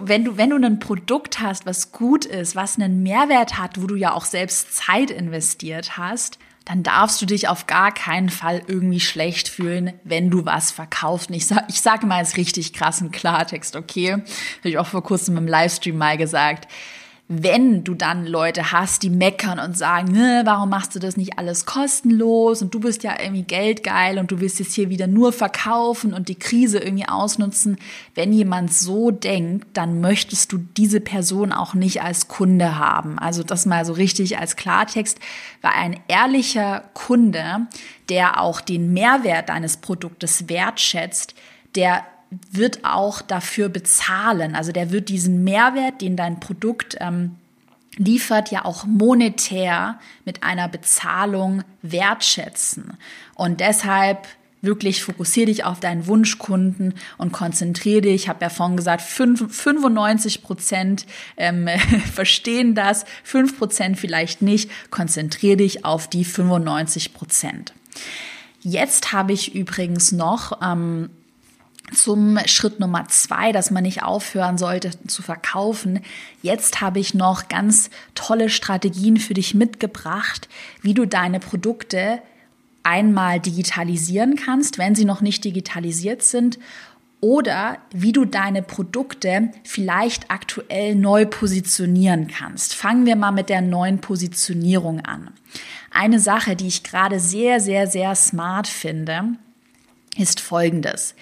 [0.00, 3.86] wenn du, wenn du ein Produkt hast, was gut ist, was einen Mehrwert hat, wo
[3.86, 8.62] du ja auch selbst Zeit investiert hast, dann darfst du dich auf gar keinen Fall
[8.66, 11.30] irgendwie schlecht fühlen, wenn du was verkaufst.
[11.30, 14.12] Ich, sag, ich sage mal jetzt richtig krassen Klartext, okay?
[14.12, 14.24] Habe
[14.62, 16.68] ich auch vor kurzem im Livestream mal gesagt
[17.30, 21.38] wenn du dann Leute hast, die meckern und sagen, ne, warum machst du das nicht
[21.38, 22.62] alles kostenlos?
[22.62, 26.30] Und du bist ja irgendwie geldgeil und du willst jetzt hier wieder nur verkaufen und
[26.30, 27.76] die Krise irgendwie ausnutzen,
[28.14, 33.18] wenn jemand so denkt, dann möchtest du diese Person auch nicht als Kunde haben.
[33.18, 35.18] Also das mal so richtig als Klartext,
[35.60, 37.66] weil ein ehrlicher Kunde,
[38.08, 41.34] der auch den Mehrwert deines Produktes wertschätzt,
[41.74, 42.04] der
[42.50, 44.54] wird auch dafür bezahlen.
[44.54, 47.36] Also der wird diesen Mehrwert, den dein Produkt ähm,
[47.96, 52.96] liefert, ja auch monetär mit einer Bezahlung wertschätzen.
[53.34, 54.26] Und deshalb
[54.60, 58.14] wirklich fokussiere dich auf deinen Wunschkunden und konzentriere dich.
[58.14, 61.68] Ich habe ja vorhin gesagt, 95 Prozent ähm,
[62.12, 64.70] verstehen das, 5 Prozent vielleicht nicht.
[64.90, 67.72] Konzentriere dich auf die 95 Prozent.
[68.60, 71.10] Jetzt habe ich übrigens noch ähm,
[71.94, 76.00] zum Schritt Nummer zwei, dass man nicht aufhören sollte zu verkaufen.
[76.42, 80.48] Jetzt habe ich noch ganz tolle Strategien für dich mitgebracht,
[80.82, 82.20] wie du deine Produkte
[82.82, 86.58] einmal digitalisieren kannst, wenn sie noch nicht digitalisiert sind,
[87.20, 92.74] oder wie du deine Produkte vielleicht aktuell neu positionieren kannst.
[92.74, 95.30] Fangen wir mal mit der neuen Positionierung an.
[95.90, 99.34] Eine Sache, die ich gerade sehr, sehr, sehr smart finde,
[100.16, 101.14] ist folgendes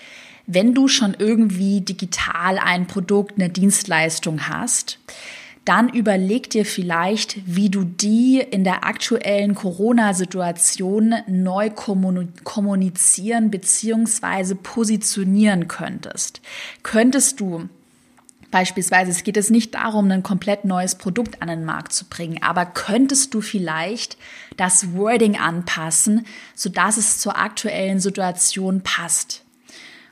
[0.47, 4.99] wenn du schon irgendwie digital ein Produkt, eine Dienstleistung hast,
[5.65, 14.55] dann überleg dir vielleicht, wie du die in der aktuellen Corona-Situation neu kommunizieren bzw.
[14.55, 16.41] positionieren könntest.
[16.85, 17.69] Könntest du
[18.53, 22.43] Beispielsweise, es geht es nicht darum, ein komplett neues Produkt an den Markt zu bringen,
[22.43, 24.17] aber könntest du vielleicht
[24.57, 29.46] das Wording anpassen, sodass es zur aktuellen Situation passt?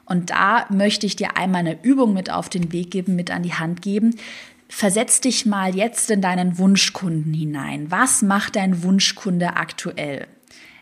[0.04, 3.42] Und da möchte ich dir einmal eine Übung mit auf den Weg geben, mit an
[3.42, 4.16] die Hand geben.
[4.68, 7.90] Versetz dich mal jetzt in deinen Wunschkunden hinein.
[7.90, 10.26] Was macht dein Wunschkunde aktuell?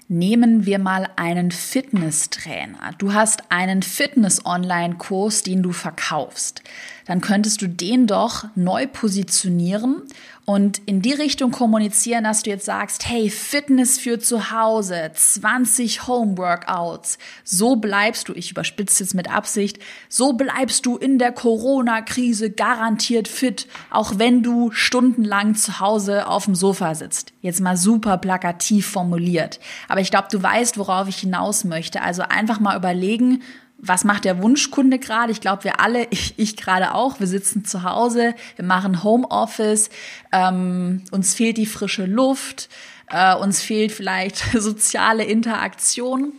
[0.08, 2.92] Nehmen wir mal einen Fitnesstrainer.
[2.98, 6.62] Du hast einen Fitness-Online-Kurs, den du verkaufst.
[7.06, 10.02] Dann könntest du den doch neu positionieren
[10.44, 16.08] und in die Richtung kommunizieren, dass du jetzt sagst, hey, Fitness für zu Hause, 20
[16.08, 22.50] Homeworkouts, so bleibst du, ich überspitze jetzt mit Absicht, so bleibst du in der Corona-Krise
[22.50, 27.32] garantiert fit, auch wenn du stundenlang zu Hause auf dem Sofa sitzt.
[27.40, 29.60] Jetzt mal super plakativ formuliert.
[29.88, 32.02] Aber ich glaube, du weißt, worauf ich hinaus möchte.
[32.02, 33.42] Also einfach mal überlegen,
[33.82, 35.32] was macht der Wunschkunde gerade?
[35.32, 39.90] Ich glaube, wir alle, ich, ich gerade auch, wir sitzen zu Hause, wir machen Homeoffice,
[40.32, 42.70] ähm, uns fehlt die frische Luft,
[43.08, 46.32] äh, uns fehlt vielleicht soziale Interaktion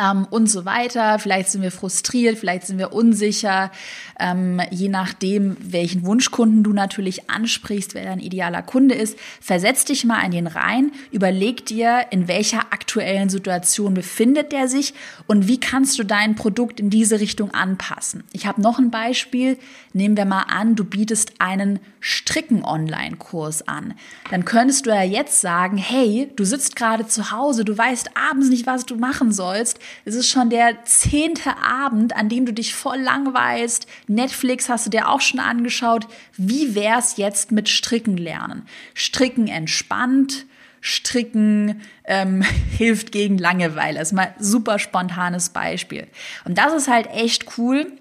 [0.00, 1.18] ähm, und so weiter.
[1.18, 3.70] Vielleicht sind wir frustriert, vielleicht sind wir unsicher,
[4.18, 9.18] ähm, je nachdem, welchen Wunschkunden du natürlich ansprichst, wer dein idealer Kunde ist.
[9.40, 14.94] Versetz dich mal in den rein, überleg dir, in welcher aktuellen Situation befindet der sich
[15.26, 18.24] und wie kannst du dein Produkt in diese Richtung anpassen.
[18.32, 19.58] Ich habe noch ein Beispiel.
[19.92, 23.94] Nehmen wir mal an, du bietest einen Stricken-Online-Kurs an.
[24.30, 28.48] Dann könntest du ja jetzt sagen, hey, du sitzt gerade zu Hause, du weißt abends
[28.48, 29.78] nicht, was du machen sollst.
[30.04, 33.86] Es ist schon der zehnte Abend, an dem du dich voll langweilst.
[34.06, 36.06] Netflix hast du dir auch schon angeschaut.
[36.36, 38.66] Wie wär's jetzt mit Stricken lernen?
[38.94, 40.46] Stricken entspannt,
[40.80, 42.42] Stricken ähm,
[42.78, 43.98] hilft gegen Langeweile.
[43.98, 46.06] Das ist mal super spontanes Beispiel.
[46.44, 47.92] Und das ist halt echt cool.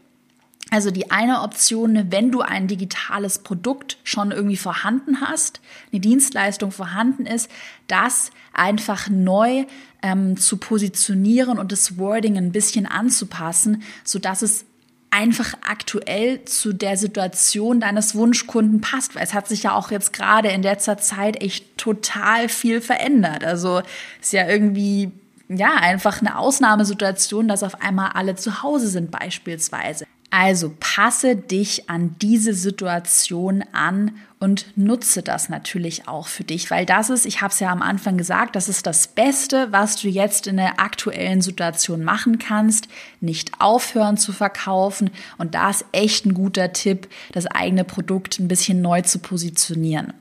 [0.75, 5.61] Also die eine Option, wenn du ein digitales Produkt schon irgendwie vorhanden hast,
[5.93, 7.49] eine Dienstleistung vorhanden ist,
[7.87, 9.67] das einfach neu
[10.01, 14.65] ähm, zu positionieren und das Wording ein bisschen anzupassen, so dass es
[15.11, 20.11] einfach aktuell zu der Situation deines Wunschkunden passt, weil es hat sich ja auch jetzt
[20.11, 23.45] gerade in letzter Zeit echt total viel verändert.
[23.45, 23.81] Also
[24.19, 25.13] ist ja irgendwie
[25.47, 30.05] ja einfach eine Ausnahmesituation, dass auf einmal alle zu Hause sind beispielsweise.
[30.37, 36.85] Also passe dich an diese Situation an und nutze das natürlich auch für dich, weil
[36.85, 40.09] das ist, ich habe es ja am Anfang gesagt, das ist das Beste, was du
[40.09, 42.89] jetzt in der aktuellen Situation machen kannst,
[43.21, 48.49] nicht aufhören zu verkaufen und da ist echt ein guter Tipp, das eigene Produkt ein
[48.49, 50.11] bisschen neu zu positionieren.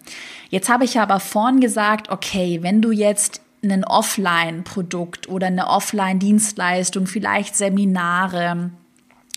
[0.48, 7.08] Jetzt habe ich aber vorhin gesagt, okay, wenn du jetzt ein Offline-Produkt oder eine Offline-Dienstleistung,
[7.08, 8.70] vielleicht Seminare,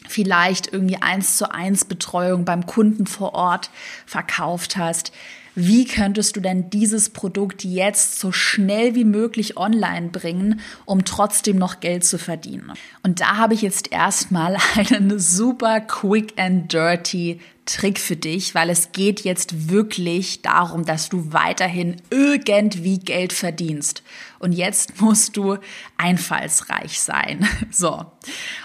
[0.07, 3.69] vielleicht irgendwie eins zu eins Betreuung beim Kunden vor Ort
[4.05, 5.11] verkauft hast.
[5.59, 11.57] Wie könntest du denn dieses Produkt jetzt so schnell wie möglich online bringen, um trotzdem
[11.57, 12.73] noch Geld zu verdienen.
[13.01, 18.69] Und da habe ich jetzt erstmal einen super quick and dirty Trick für dich, weil
[18.69, 24.03] es geht jetzt wirklich darum, dass du weiterhin irgendwie Geld verdienst.
[24.37, 25.57] Und jetzt musst du
[25.97, 27.47] einfallsreich sein.
[27.71, 28.05] So.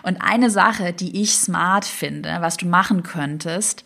[0.03, 3.85] Und eine Sache, die ich smart finde, was du machen könntest,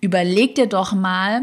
[0.00, 1.42] überleg dir doch mal,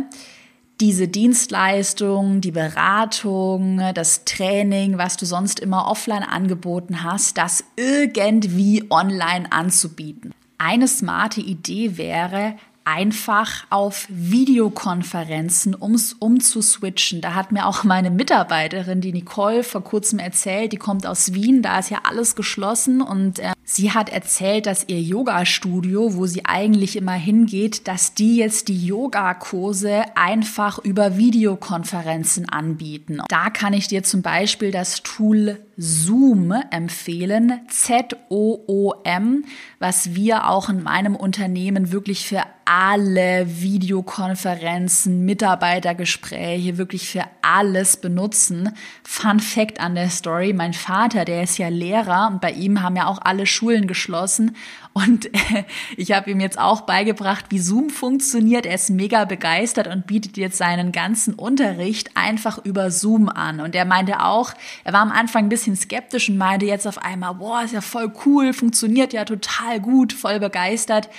[0.82, 8.86] diese Dienstleistung, die Beratung, das Training, was du sonst immer offline angeboten hast, das irgendwie
[8.90, 10.34] online anzubieten.
[10.58, 17.20] Eine smarte Idee wäre, einfach auf Videokonferenzen ums umzuswitchen.
[17.20, 21.62] Da hat mir auch meine Mitarbeiterin, die Nicole, vor kurzem erzählt, die kommt aus Wien,
[21.62, 26.46] da ist ja alles geschlossen und äh, sie hat erzählt, dass ihr Yoga-Studio, wo sie
[26.46, 33.20] eigentlich immer hingeht, dass die jetzt die Yogakurse einfach über Videokonferenzen anbieten.
[33.28, 39.44] Da kann ich dir zum Beispiel das Tool Zoom empfehlen, Z-O-O-M,
[39.80, 48.72] was wir auch in meinem Unternehmen wirklich für alle Videokonferenzen, Mitarbeitergespräche, wirklich für alles benutzen.
[49.04, 52.96] Fun Fact an der Story, mein Vater, der ist ja Lehrer und bei ihm haben
[52.96, 54.56] ja auch alle Schulen geschlossen
[54.98, 55.66] und äh,
[55.98, 58.66] ich habe ihm jetzt auch beigebracht, wie Zoom funktioniert.
[58.66, 63.60] Er ist mega begeistert und bietet jetzt seinen ganzen Unterricht einfach über Zoom an.
[63.60, 64.54] Und er meinte auch,
[64.86, 67.82] er war am Anfang ein bisschen skeptisch und meinte jetzt auf einmal, boah, ist ja
[67.82, 71.10] voll cool, funktioniert ja total gut, voll begeistert.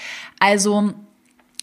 [0.41, 0.95] Also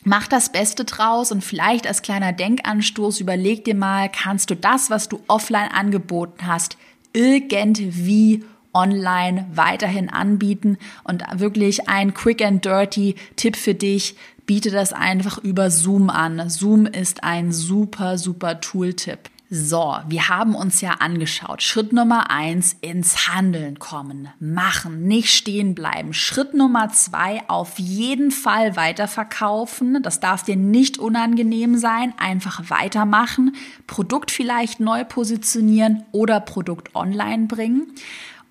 [0.06, 4.90] Mach das Beste draus und vielleicht als kleiner Denkanstoß überleg dir mal, kannst du das,
[4.90, 6.78] was du offline angeboten hast,
[7.14, 8.44] irgendwie
[8.74, 15.38] online weiterhin anbieten und wirklich ein quick and dirty Tipp für dich, biete das einfach
[15.38, 16.50] über Zoom an.
[16.50, 19.30] Zoom ist ein super, super Tooltip.
[19.56, 21.62] So, wir haben uns ja angeschaut.
[21.62, 26.12] Schritt Nummer eins, ins Handeln kommen, machen, nicht stehen bleiben.
[26.12, 30.02] Schritt Nummer zwei, auf jeden Fall weiterverkaufen.
[30.02, 32.16] Das darf dir nicht unangenehm sein.
[32.18, 33.56] Einfach weitermachen.
[33.86, 37.94] Produkt vielleicht neu positionieren oder Produkt online bringen.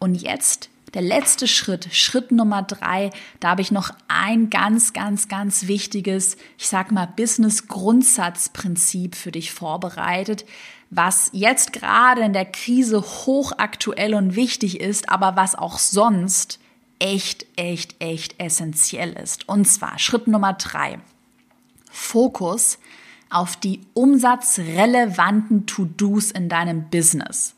[0.02, 5.28] Und jetzt der letzte Schritt, Schritt Nummer drei, da habe ich noch ein ganz, ganz,
[5.28, 10.44] ganz wichtiges, ich sag mal, Business-Grundsatzprinzip für dich vorbereitet,
[10.90, 16.58] was jetzt gerade in der Krise hochaktuell und wichtig ist, aber was auch sonst
[16.98, 19.48] echt, echt, echt essentiell ist.
[19.48, 20.98] Und zwar Schritt Nummer drei.
[21.92, 22.80] Fokus
[23.30, 27.54] auf die umsatzrelevanten To-Dos in deinem Business.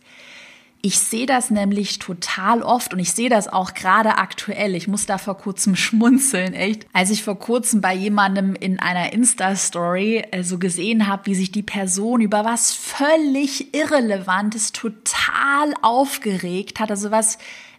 [0.87, 4.75] Ich sehe das nämlich total oft und ich sehe das auch gerade aktuell.
[4.75, 6.87] Ich muss da vor kurzem schmunzeln, echt.
[6.93, 11.51] Als ich vor kurzem bei jemandem in einer Insta-Story äh, so gesehen habe, wie sich
[11.51, 16.91] die Person über was völlig Irrelevantes total aufgeregt hat.
[16.91, 17.39] Also was,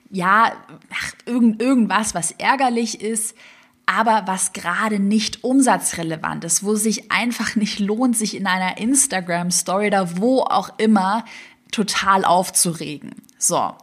[0.10, 0.54] ja,
[0.92, 3.36] ach, irgend, irgendwas, was ärgerlich ist
[3.88, 8.80] aber was gerade nicht umsatzrelevant ist, wo es sich einfach nicht lohnt, sich in einer
[8.80, 11.24] Instagram-Story oder wo auch immer
[11.76, 13.16] total aufzuregen.
[13.38, 13.74] So.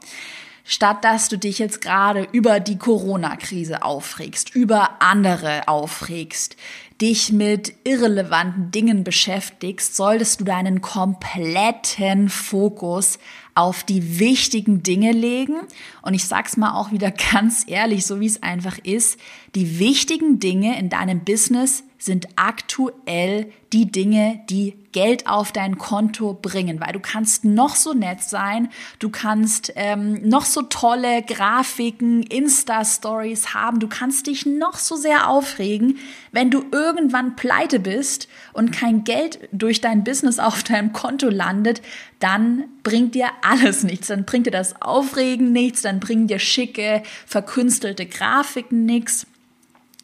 [0.65, 6.57] Statt dass du dich jetzt gerade über die Corona-Krise aufregst, über andere aufregst,
[7.01, 13.19] dich mit irrelevanten Dingen beschäftigst, solltest du deinen kompletten Fokus
[13.57, 15.57] auf die wichtigen Dinge legen.
[16.01, 19.19] Und ich sag's mal auch wieder ganz ehrlich, so wie es einfach ist.
[19.55, 26.33] Die wichtigen Dinge in deinem Business sind aktuell die Dinge, die Geld auf dein Konto
[26.33, 32.23] bringen, weil du kannst noch so nett sein, du kannst ähm, noch so tolle Grafiken,
[32.23, 35.99] Insta-Stories haben, du kannst dich noch so sehr aufregen,
[36.33, 41.83] wenn du irgendwann pleite bist und kein Geld durch dein Business auf deinem Konto landet,
[42.21, 47.03] dann bringt dir alles nichts, dann bringt dir das Aufregen nichts, dann bringen dir schicke,
[47.27, 49.27] verkünstelte Grafiken nichts.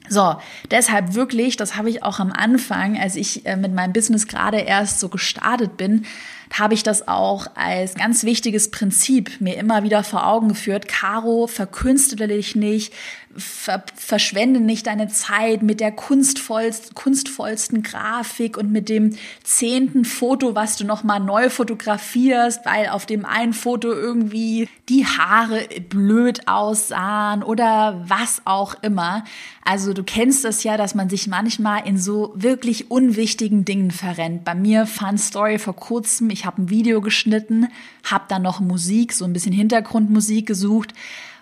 [0.08, 0.36] So,
[0.70, 4.58] deshalb wirklich, das habe ich auch am Anfang, als ich äh, mit meinem Business gerade
[4.58, 6.06] erst so gestartet bin,
[6.52, 10.88] habe ich das auch als ganz wichtiges Prinzip mir immer wieder vor Augen geführt.
[10.88, 12.92] Caro, verkünstele dich nicht,
[13.38, 20.54] ver verschwende nicht deine Zeit mit der kunstvollsten, kunstvollsten Grafik und mit dem zehnten Foto,
[20.54, 27.42] was du nochmal neu fotografierst, weil auf dem einen Foto irgendwie die Haare blöd aussahen
[27.42, 29.24] oder was auch immer.
[29.64, 34.44] Also du kennst das ja, dass man sich manchmal in so wirklich unwichtigen Dingen verrennt.
[34.44, 37.68] Bei mir Fun Story vor kurzem, ich habe ein Video geschnitten,
[38.04, 40.94] habe dann noch Musik, so ein bisschen Hintergrundmusik gesucht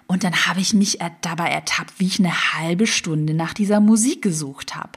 [0.07, 4.23] und dann habe ich mich dabei ertappt, wie ich eine halbe Stunde nach dieser Musik
[4.23, 4.93] gesucht habe.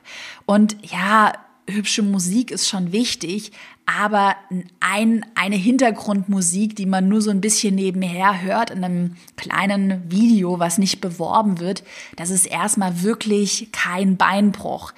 [0.45, 1.33] Und ja,
[1.67, 3.51] hübsche Musik ist schon wichtig,
[3.85, 4.35] aber
[4.79, 10.59] ein, eine Hintergrundmusik, die man nur so ein bisschen nebenher hört in einem kleinen Video,
[10.59, 11.83] was nicht beworben wird,
[12.15, 14.93] das ist erstmal wirklich kein Beinbruch.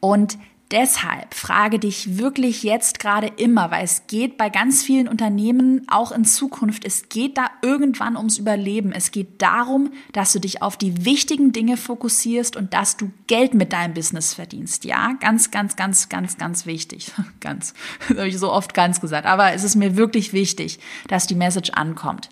[0.00, 0.38] Und
[0.72, 6.12] Deshalb frage dich wirklich jetzt gerade immer, weil es geht bei ganz vielen Unternehmen auch
[6.12, 8.90] in Zukunft, es geht da irgendwann ums Überleben.
[8.90, 13.52] Es geht darum, dass du dich auf die wichtigen Dinge fokussierst und dass du Geld
[13.52, 14.86] mit deinem Business verdienst.
[14.86, 17.12] Ja, ganz, ganz, ganz, ganz, ganz wichtig.
[17.40, 17.74] Ganz,
[18.08, 19.26] das habe ich so oft ganz gesagt.
[19.26, 22.30] Aber es ist mir wirklich wichtig, dass die Message ankommt.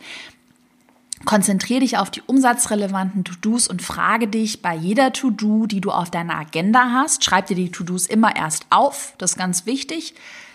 [1.27, 6.11] Konzentriere dich auf die umsatzrelevanten To-Dos und frage dich bei jeder To-Do, die du auf
[6.11, 10.14] deiner Agenda hast, schreib dir die To-Dos immer erst auf, das ist ganz wichtig.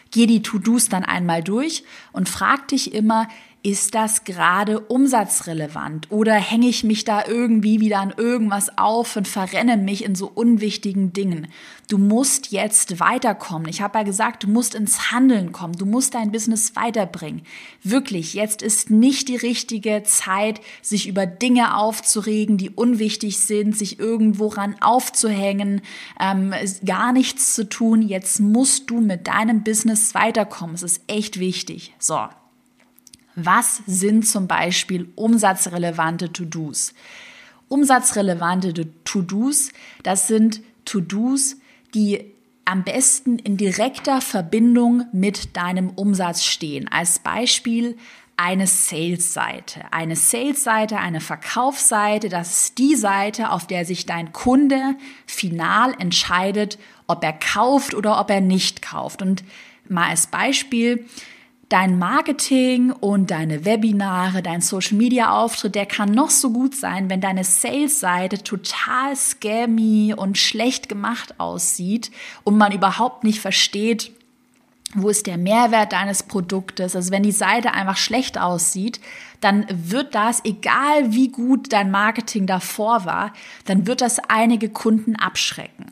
[0.10, 3.28] Geh die To-Dos dann einmal durch und frag dich immer,
[3.66, 9.28] ist das gerade umsatzrelevant oder hänge ich mich da irgendwie wieder an irgendwas auf und
[9.28, 11.48] verrenne mich in so unwichtigen Dingen?
[11.88, 13.68] Du musst jetzt weiterkommen.
[13.68, 15.74] Ich habe ja gesagt, du musst ins Handeln kommen.
[15.74, 17.42] Du musst dein Business weiterbringen.
[17.82, 23.98] Wirklich, jetzt ist nicht die richtige Zeit, sich über Dinge aufzuregen, die unwichtig sind, sich
[23.98, 25.82] irgendwo ran aufzuhängen,
[26.20, 26.54] ähm,
[26.86, 28.04] gar nichts zu tun.
[28.04, 30.76] Jetzt musst du mit deinem Business weiterkommen.
[30.76, 31.96] Es ist echt wichtig.
[31.98, 32.28] So,
[33.36, 36.94] was sind zum Beispiel umsatzrelevante To-Dos?
[37.68, 38.74] Umsatzrelevante
[39.04, 39.70] To-Dos,
[40.04, 41.58] das sind To-Dos,
[41.94, 42.32] die
[42.66, 46.88] am besten in direkter Verbindung mit deinem Umsatz stehen.
[46.88, 47.98] Als Beispiel
[48.38, 49.82] eine Sales-Seite.
[49.92, 56.78] Eine Sales-Seite, eine Verkaufsseite, das ist die Seite, auf der sich dein Kunde final entscheidet,
[57.08, 59.22] ob er kauft oder ob er nicht kauft.
[59.22, 59.44] Und
[59.88, 61.06] mal als Beispiel,
[61.70, 67.10] Dein Marketing und deine Webinare, dein Social Media Auftritt, der kann noch so gut sein,
[67.10, 72.12] wenn deine Sales-Seite total scammy und schlecht gemacht aussieht
[72.44, 74.12] und man überhaupt nicht versteht,
[74.94, 76.96] wo ist der Mehrwert deines Produktes?
[76.96, 79.02] Also wenn die Seite einfach schlecht aussieht,
[79.42, 83.34] dann wird das, egal wie gut dein Marketing davor war,
[83.66, 85.88] dann wird das einige Kunden abschrecken.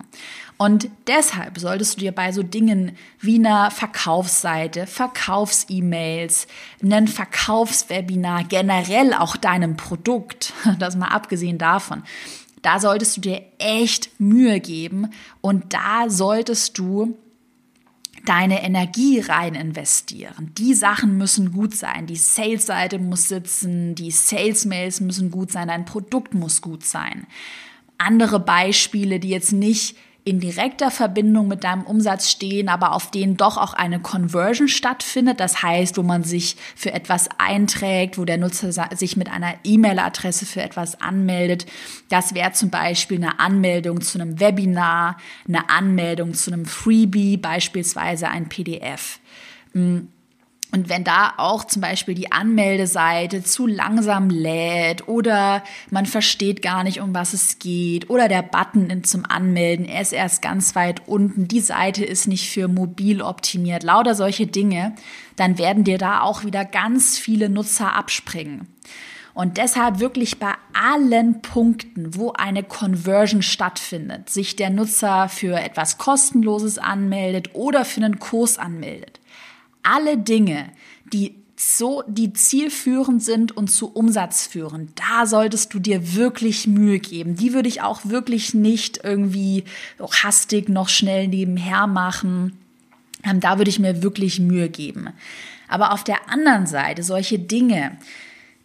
[0.63, 6.47] Und deshalb solltest du dir bei so Dingen wie einer Verkaufsseite, Verkaufs-E-Mails,
[6.81, 12.03] einen Verkaufswebinar, generell auch deinem Produkt, das mal abgesehen davon,
[12.61, 15.09] da solltest du dir echt Mühe geben
[15.41, 17.17] und da solltest du
[18.25, 20.53] deine Energie rein investieren.
[20.57, 22.07] Die Sachen müssen gut sein.
[22.07, 27.27] Die Sales-Seite muss sitzen, die Sales-Mails müssen gut sein, dein Produkt muss gut sein.
[27.97, 33.35] Andere Beispiele, die jetzt nicht in direkter Verbindung mit deinem Umsatz stehen, aber auf denen
[33.35, 35.39] doch auch eine Conversion stattfindet.
[35.39, 40.45] Das heißt, wo man sich für etwas einträgt, wo der Nutzer sich mit einer E-Mail-Adresse
[40.45, 41.65] für etwas anmeldet.
[42.09, 45.17] Das wäre zum Beispiel eine Anmeldung zu einem Webinar,
[45.47, 49.19] eine Anmeldung zu einem Freebie, beispielsweise ein PDF.
[50.73, 56.83] Und wenn da auch zum Beispiel die Anmeldeseite zu langsam lädt oder man versteht gar
[56.83, 61.07] nicht, um was es geht oder der Button zum Anmelden, er ist erst ganz weit
[61.07, 64.95] unten, die Seite ist nicht für mobil optimiert, lauter solche Dinge,
[65.35, 68.67] dann werden dir da auch wieder ganz viele Nutzer abspringen.
[69.35, 75.99] Und deshalb wirklich bei allen Punkten, wo eine Conversion stattfindet, sich der Nutzer für etwas
[75.99, 79.19] Kostenloses anmeldet oder für einen Kurs anmeldet,
[79.83, 80.71] alle Dinge,
[81.11, 86.99] die so, die zielführend sind und zu Umsatz führen, da solltest du dir wirklich Mühe
[86.99, 87.35] geben.
[87.35, 89.63] Die würde ich auch wirklich nicht irgendwie
[90.01, 92.57] hastig noch schnell nebenher machen.
[93.23, 95.09] Ähm, da würde ich mir wirklich Mühe geben.
[95.67, 97.97] Aber auf der anderen Seite solche Dinge,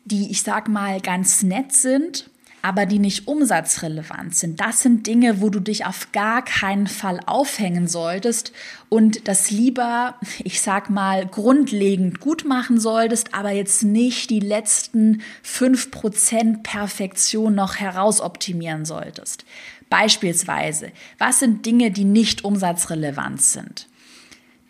[0.04, 2.30] die ich sag mal ganz nett sind,
[2.62, 4.60] aber die nicht umsatzrelevant sind.
[4.60, 8.52] Das sind Dinge, wo du dich auf gar keinen Fall aufhängen solltest
[8.88, 15.22] und das lieber, ich sag mal, grundlegend gut machen solltest, aber jetzt nicht die letzten
[15.42, 19.44] fünf Prozent Perfektion noch herausoptimieren solltest.
[19.90, 23.87] Beispielsweise, was sind Dinge, die nicht umsatzrelevant sind?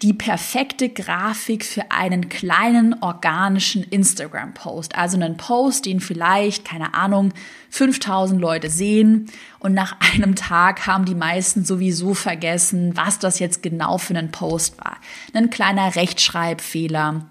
[0.03, 4.97] Die perfekte Grafik für einen kleinen organischen Instagram-Post.
[4.97, 7.33] Also einen Post, den vielleicht, keine Ahnung,
[7.71, 9.27] 5000 Leute sehen
[9.59, 14.31] und nach einem Tag haben die meisten sowieso vergessen, was das jetzt genau für einen
[14.31, 14.99] Post war.
[15.35, 17.27] Ein kleiner Rechtschreibfehler.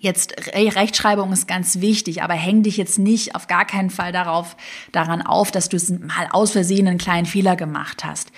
[0.00, 4.56] Jetzt Rechtschreibung ist ganz wichtig, aber häng dich jetzt nicht auf gar keinen Fall darauf
[4.92, 8.30] daran auf, dass du mal aus Versehen einen kleinen Fehler gemacht hast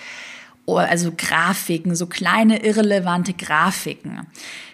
[0.74, 4.26] also Grafiken, so kleine irrelevante Grafiken.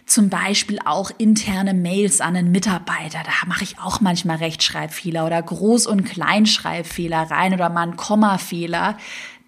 [0.06, 3.20] Zum Beispiel auch interne Mails an einen Mitarbeiter.
[3.24, 8.98] Da mache ich auch manchmal Rechtschreibfehler oder Groß- und Kleinschreibfehler rein oder mal einen Kommafehler.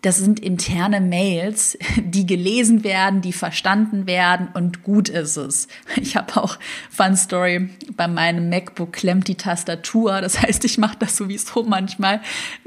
[0.05, 5.69] Das sind interne Mails, die gelesen werden, die verstanden werden und gut ist es.
[5.97, 6.59] Ich habe auch
[6.91, 10.21] Fun Story bei meinem MacBook klemmt die Tastatur.
[10.21, 12.21] Das heißt, ich mache das sowieso manchmal.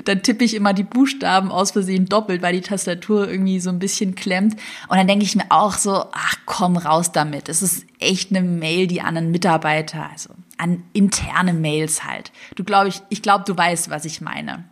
[0.03, 3.79] Dann tippe ich immer die Buchstaben aus Versehen doppelt, weil die Tastatur irgendwie so ein
[3.79, 4.55] bisschen klemmt.
[4.87, 7.49] Und dann denke ich mir auch so, ach komm raus damit.
[7.49, 12.31] Es ist echt eine Mail, die an einen Mitarbeiter, also an interne Mails halt.
[12.55, 14.65] Du glaube ich, ich glaube, du weißt, was ich meine.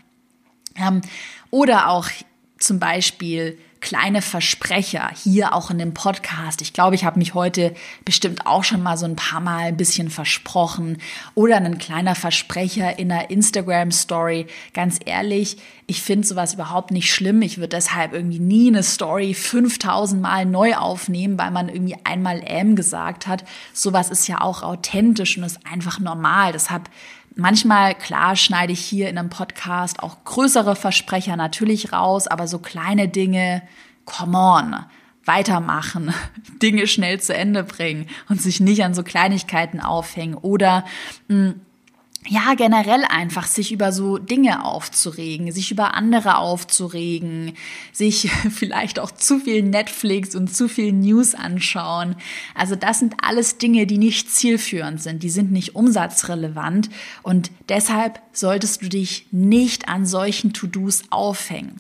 [0.75, 1.01] Ähm,
[1.51, 2.09] oder auch
[2.57, 6.63] zum Beispiel kleine Versprecher hier auch in dem Podcast.
[6.63, 9.77] Ich glaube, ich habe mich heute bestimmt auch schon mal so ein paar Mal ein
[9.77, 10.97] bisschen versprochen
[11.35, 14.47] oder ein kleiner Versprecher in einer Instagram Story.
[14.73, 17.43] Ganz ehrlich, ich finde sowas überhaupt nicht schlimm.
[17.43, 22.41] Ich würde deshalb irgendwie nie eine Story 5000 Mal neu aufnehmen, weil man irgendwie einmal
[22.43, 23.43] M gesagt hat.
[23.71, 26.53] Sowas ist ja auch authentisch und ist einfach normal.
[26.53, 26.89] Deshalb
[27.35, 32.59] Manchmal, klar, schneide ich hier in einem Podcast auch größere Versprecher natürlich raus, aber so
[32.59, 33.61] kleine Dinge,
[34.05, 34.75] come on,
[35.25, 36.13] weitermachen,
[36.61, 40.35] Dinge schnell zu Ende bringen und sich nicht an so Kleinigkeiten aufhängen.
[40.35, 40.85] Oder
[41.27, 41.61] mh, hm,
[42.27, 47.53] ja, generell einfach sich über so Dinge aufzuregen, sich über andere aufzuregen,
[47.91, 52.15] sich vielleicht auch zu viel Netflix und zu viel News anschauen.
[52.55, 56.89] Also das sind alles Dinge, die nicht zielführend sind, die sind nicht umsatzrelevant
[57.21, 61.79] und deshalb solltest du dich nicht an solchen To-Dos aufhängen.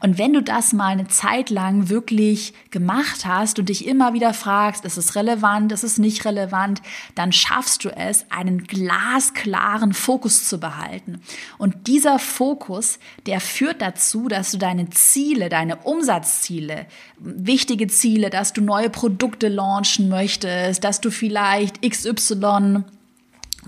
[0.00, 4.34] Und wenn du das mal eine Zeit lang wirklich gemacht hast und dich immer wieder
[4.34, 6.82] fragst, ist es relevant, ist es nicht relevant,
[7.14, 11.20] dann schaffst du es, einen glasklaren klaren Fokus zu behalten.
[11.58, 16.86] Und dieser Fokus, der führt dazu, dass du deine Ziele, deine Umsatzziele,
[17.18, 22.84] wichtige Ziele, dass du neue Produkte launchen möchtest, dass du vielleicht XY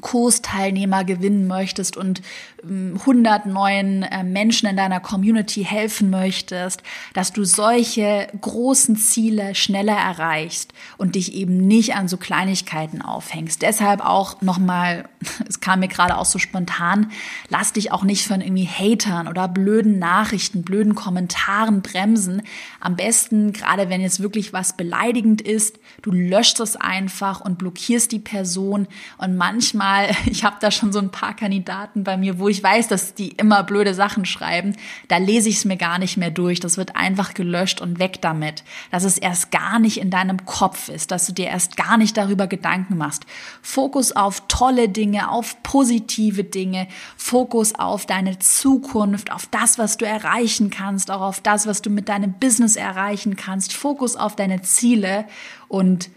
[0.01, 2.23] Kursteilnehmer gewinnen möchtest und
[2.65, 6.83] 100 ähm, neuen äh, Menschen in deiner Community helfen möchtest,
[7.15, 13.63] dass du solche großen Ziele schneller erreichst und dich eben nicht an so Kleinigkeiten aufhängst.
[13.63, 15.09] Deshalb auch nochmal,
[15.49, 17.13] es kam mir gerade auch so spontan,
[17.49, 22.43] lass dich auch nicht von irgendwie Hatern oder blöden Nachrichten, blöden Kommentaren bremsen.
[22.81, 28.13] Am besten, gerade wenn jetzt wirklich was beleidigend ist, du löscht es einfach und blockierst
[28.13, 28.87] die Person
[29.19, 32.63] und manchmal mal, ich habe da schon so ein paar Kandidaten bei mir, wo ich
[32.63, 34.77] weiß, dass die immer blöde Sachen schreiben.
[35.09, 36.61] Da lese ich es mir gar nicht mehr durch.
[36.61, 38.65] Das wird einfach gelöscht und weg damit.
[38.91, 42.17] Dass es erst gar nicht in deinem Kopf ist, dass du dir erst gar nicht
[42.17, 43.25] darüber Gedanken machst.
[43.63, 50.05] Fokus auf tolle Dinge, auf positive Dinge, Fokus auf deine Zukunft, auf das, was du
[50.05, 53.73] erreichen kannst, auch auf das, was du mit deinem Business erreichen kannst.
[53.73, 55.25] Fokus auf deine Ziele
[55.69, 56.11] und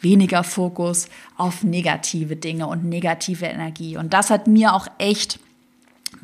[0.00, 3.96] weniger Fokus auf negative Dinge und negative Energie.
[3.96, 5.40] Und das hat mir auch echt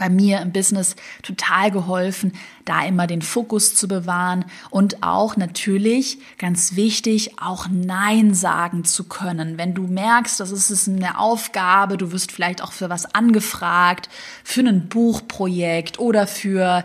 [0.00, 2.32] bei mir im Business total geholfen,
[2.64, 9.04] da immer den Fokus zu bewahren und auch natürlich ganz wichtig, auch Nein sagen zu
[9.04, 9.58] können.
[9.58, 14.08] Wenn du merkst, das ist eine Aufgabe, du wirst vielleicht auch für was angefragt,
[14.42, 16.84] für ein Buchprojekt oder für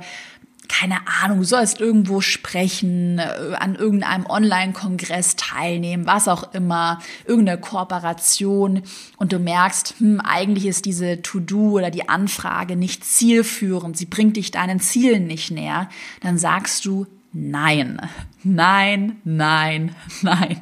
[0.70, 7.60] keine Ahnung, du sollst irgendwo sprechen, äh, an irgendeinem Online-Kongress teilnehmen, was auch immer, irgendeine
[7.60, 8.84] Kooperation
[9.18, 14.38] und du merkst, hm, eigentlich ist diese To-Do oder die Anfrage nicht zielführend, sie bringt
[14.38, 15.90] dich deinen Zielen nicht näher,
[16.22, 18.02] dann sagst du nein,
[18.44, 20.58] nein, nein, nein.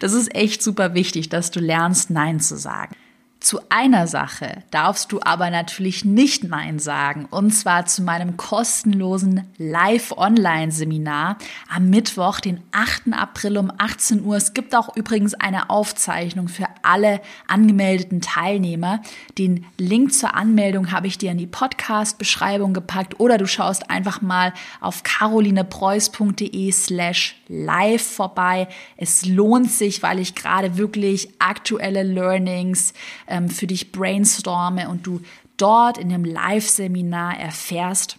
[0.00, 2.94] Das ist echt super wichtig, dass du lernst, Nein zu sagen.
[3.38, 9.44] Zu einer Sache darfst du aber natürlich nicht Nein sagen, und zwar zu meinem kostenlosen
[9.58, 11.36] Live-Online-Seminar
[11.68, 13.12] am Mittwoch, den 8.
[13.12, 14.36] April um 18 Uhr.
[14.36, 19.02] Es gibt auch übrigens eine Aufzeichnung für alle angemeldeten Teilnehmer.
[19.38, 24.22] Den Link zur Anmeldung habe ich dir in die Podcast-Beschreibung gepackt oder du schaust einfach
[24.22, 28.66] mal auf carolinepreuß.de slash live vorbei.
[28.96, 32.92] Es lohnt sich, weil ich gerade wirklich aktuelle Learnings
[33.36, 35.20] ähm, für dich brainstorme und du
[35.56, 38.18] dort in dem Live-Seminar erfährst,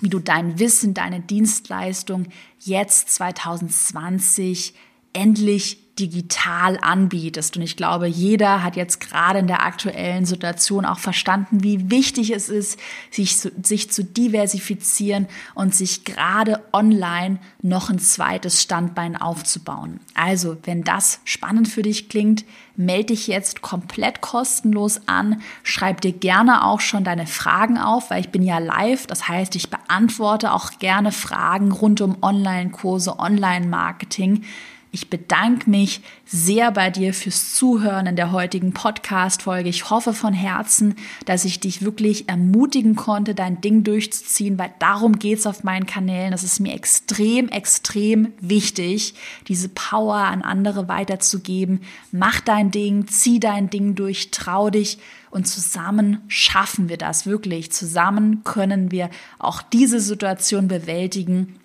[0.00, 2.26] wie du dein Wissen, deine Dienstleistung
[2.60, 4.74] jetzt 2020
[5.12, 7.56] endlich digital anbietest.
[7.56, 12.30] Und ich glaube, jeder hat jetzt gerade in der aktuellen Situation auch verstanden, wie wichtig
[12.30, 12.78] es ist,
[13.10, 20.00] sich zu, sich zu diversifizieren und sich gerade online noch ein zweites Standbein aufzubauen.
[20.14, 22.44] Also, wenn das spannend für dich klingt,
[22.76, 25.40] melde dich jetzt komplett kostenlos an.
[25.62, 29.06] Schreib dir gerne auch schon deine Fragen auf, weil ich bin ja live.
[29.06, 34.44] Das heißt, ich beantworte auch gerne Fragen rund um Online-Kurse, Online-Marketing
[34.92, 39.68] Ich bedanke mich sehr bei dir fürs Zuhören in der heutigen Podcast-Folge.
[39.68, 40.94] Ich hoffe von Herzen,
[41.26, 45.86] dass ich dich wirklich ermutigen konnte, dein Ding durchzuziehen, weil darum geht es auf meinen
[45.86, 46.30] Kanälen.
[46.30, 49.14] Das ist mir extrem, extrem wichtig,
[49.48, 51.80] diese Power an andere weiterzugeben.
[52.12, 54.98] Mach dein Ding, zieh dein Ding durch, trau dich
[55.30, 57.72] und zusammen schaffen wir das wirklich.
[57.72, 61.56] Zusammen können wir auch diese Situation bewältigen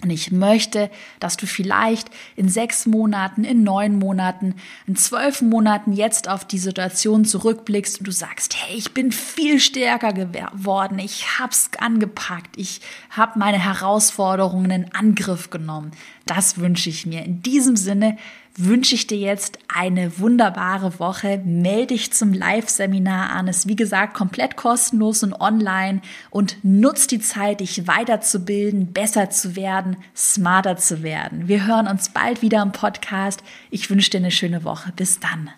[0.00, 4.54] und ich möchte, dass du vielleicht in sechs Monaten, in neun Monaten,
[4.86, 9.58] in zwölf Monaten jetzt auf die Situation zurückblickst und du sagst, hey, ich bin viel
[9.58, 12.80] stärker geworden, ich hab's angepackt, ich
[13.10, 15.90] habe meine Herausforderungen in Angriff genommen.
[16.26, 17.24] Das wünsche ich mir.
[17.24, 18.18] In diesem Sinne
[18.58, 21.40] wünsche ich dir jetzt eine wunderbare Woche.
[21.44, 23.48] Melde dich zum Live-Seminar an.
[23.48, 26.00] Ist wie gesagt komplett kostenlos und online
[26.30, 31.48] und nutz die Zeit, dich weiterzubilden, besser zu werden, smarter zu werden.
[31.48, 33.42] Wir hören uns bald wieder im Podcast.
[33.70, 34.92] Ich wünsche dir eine schöne Woche.
[34.96, 35.50] Bis dann.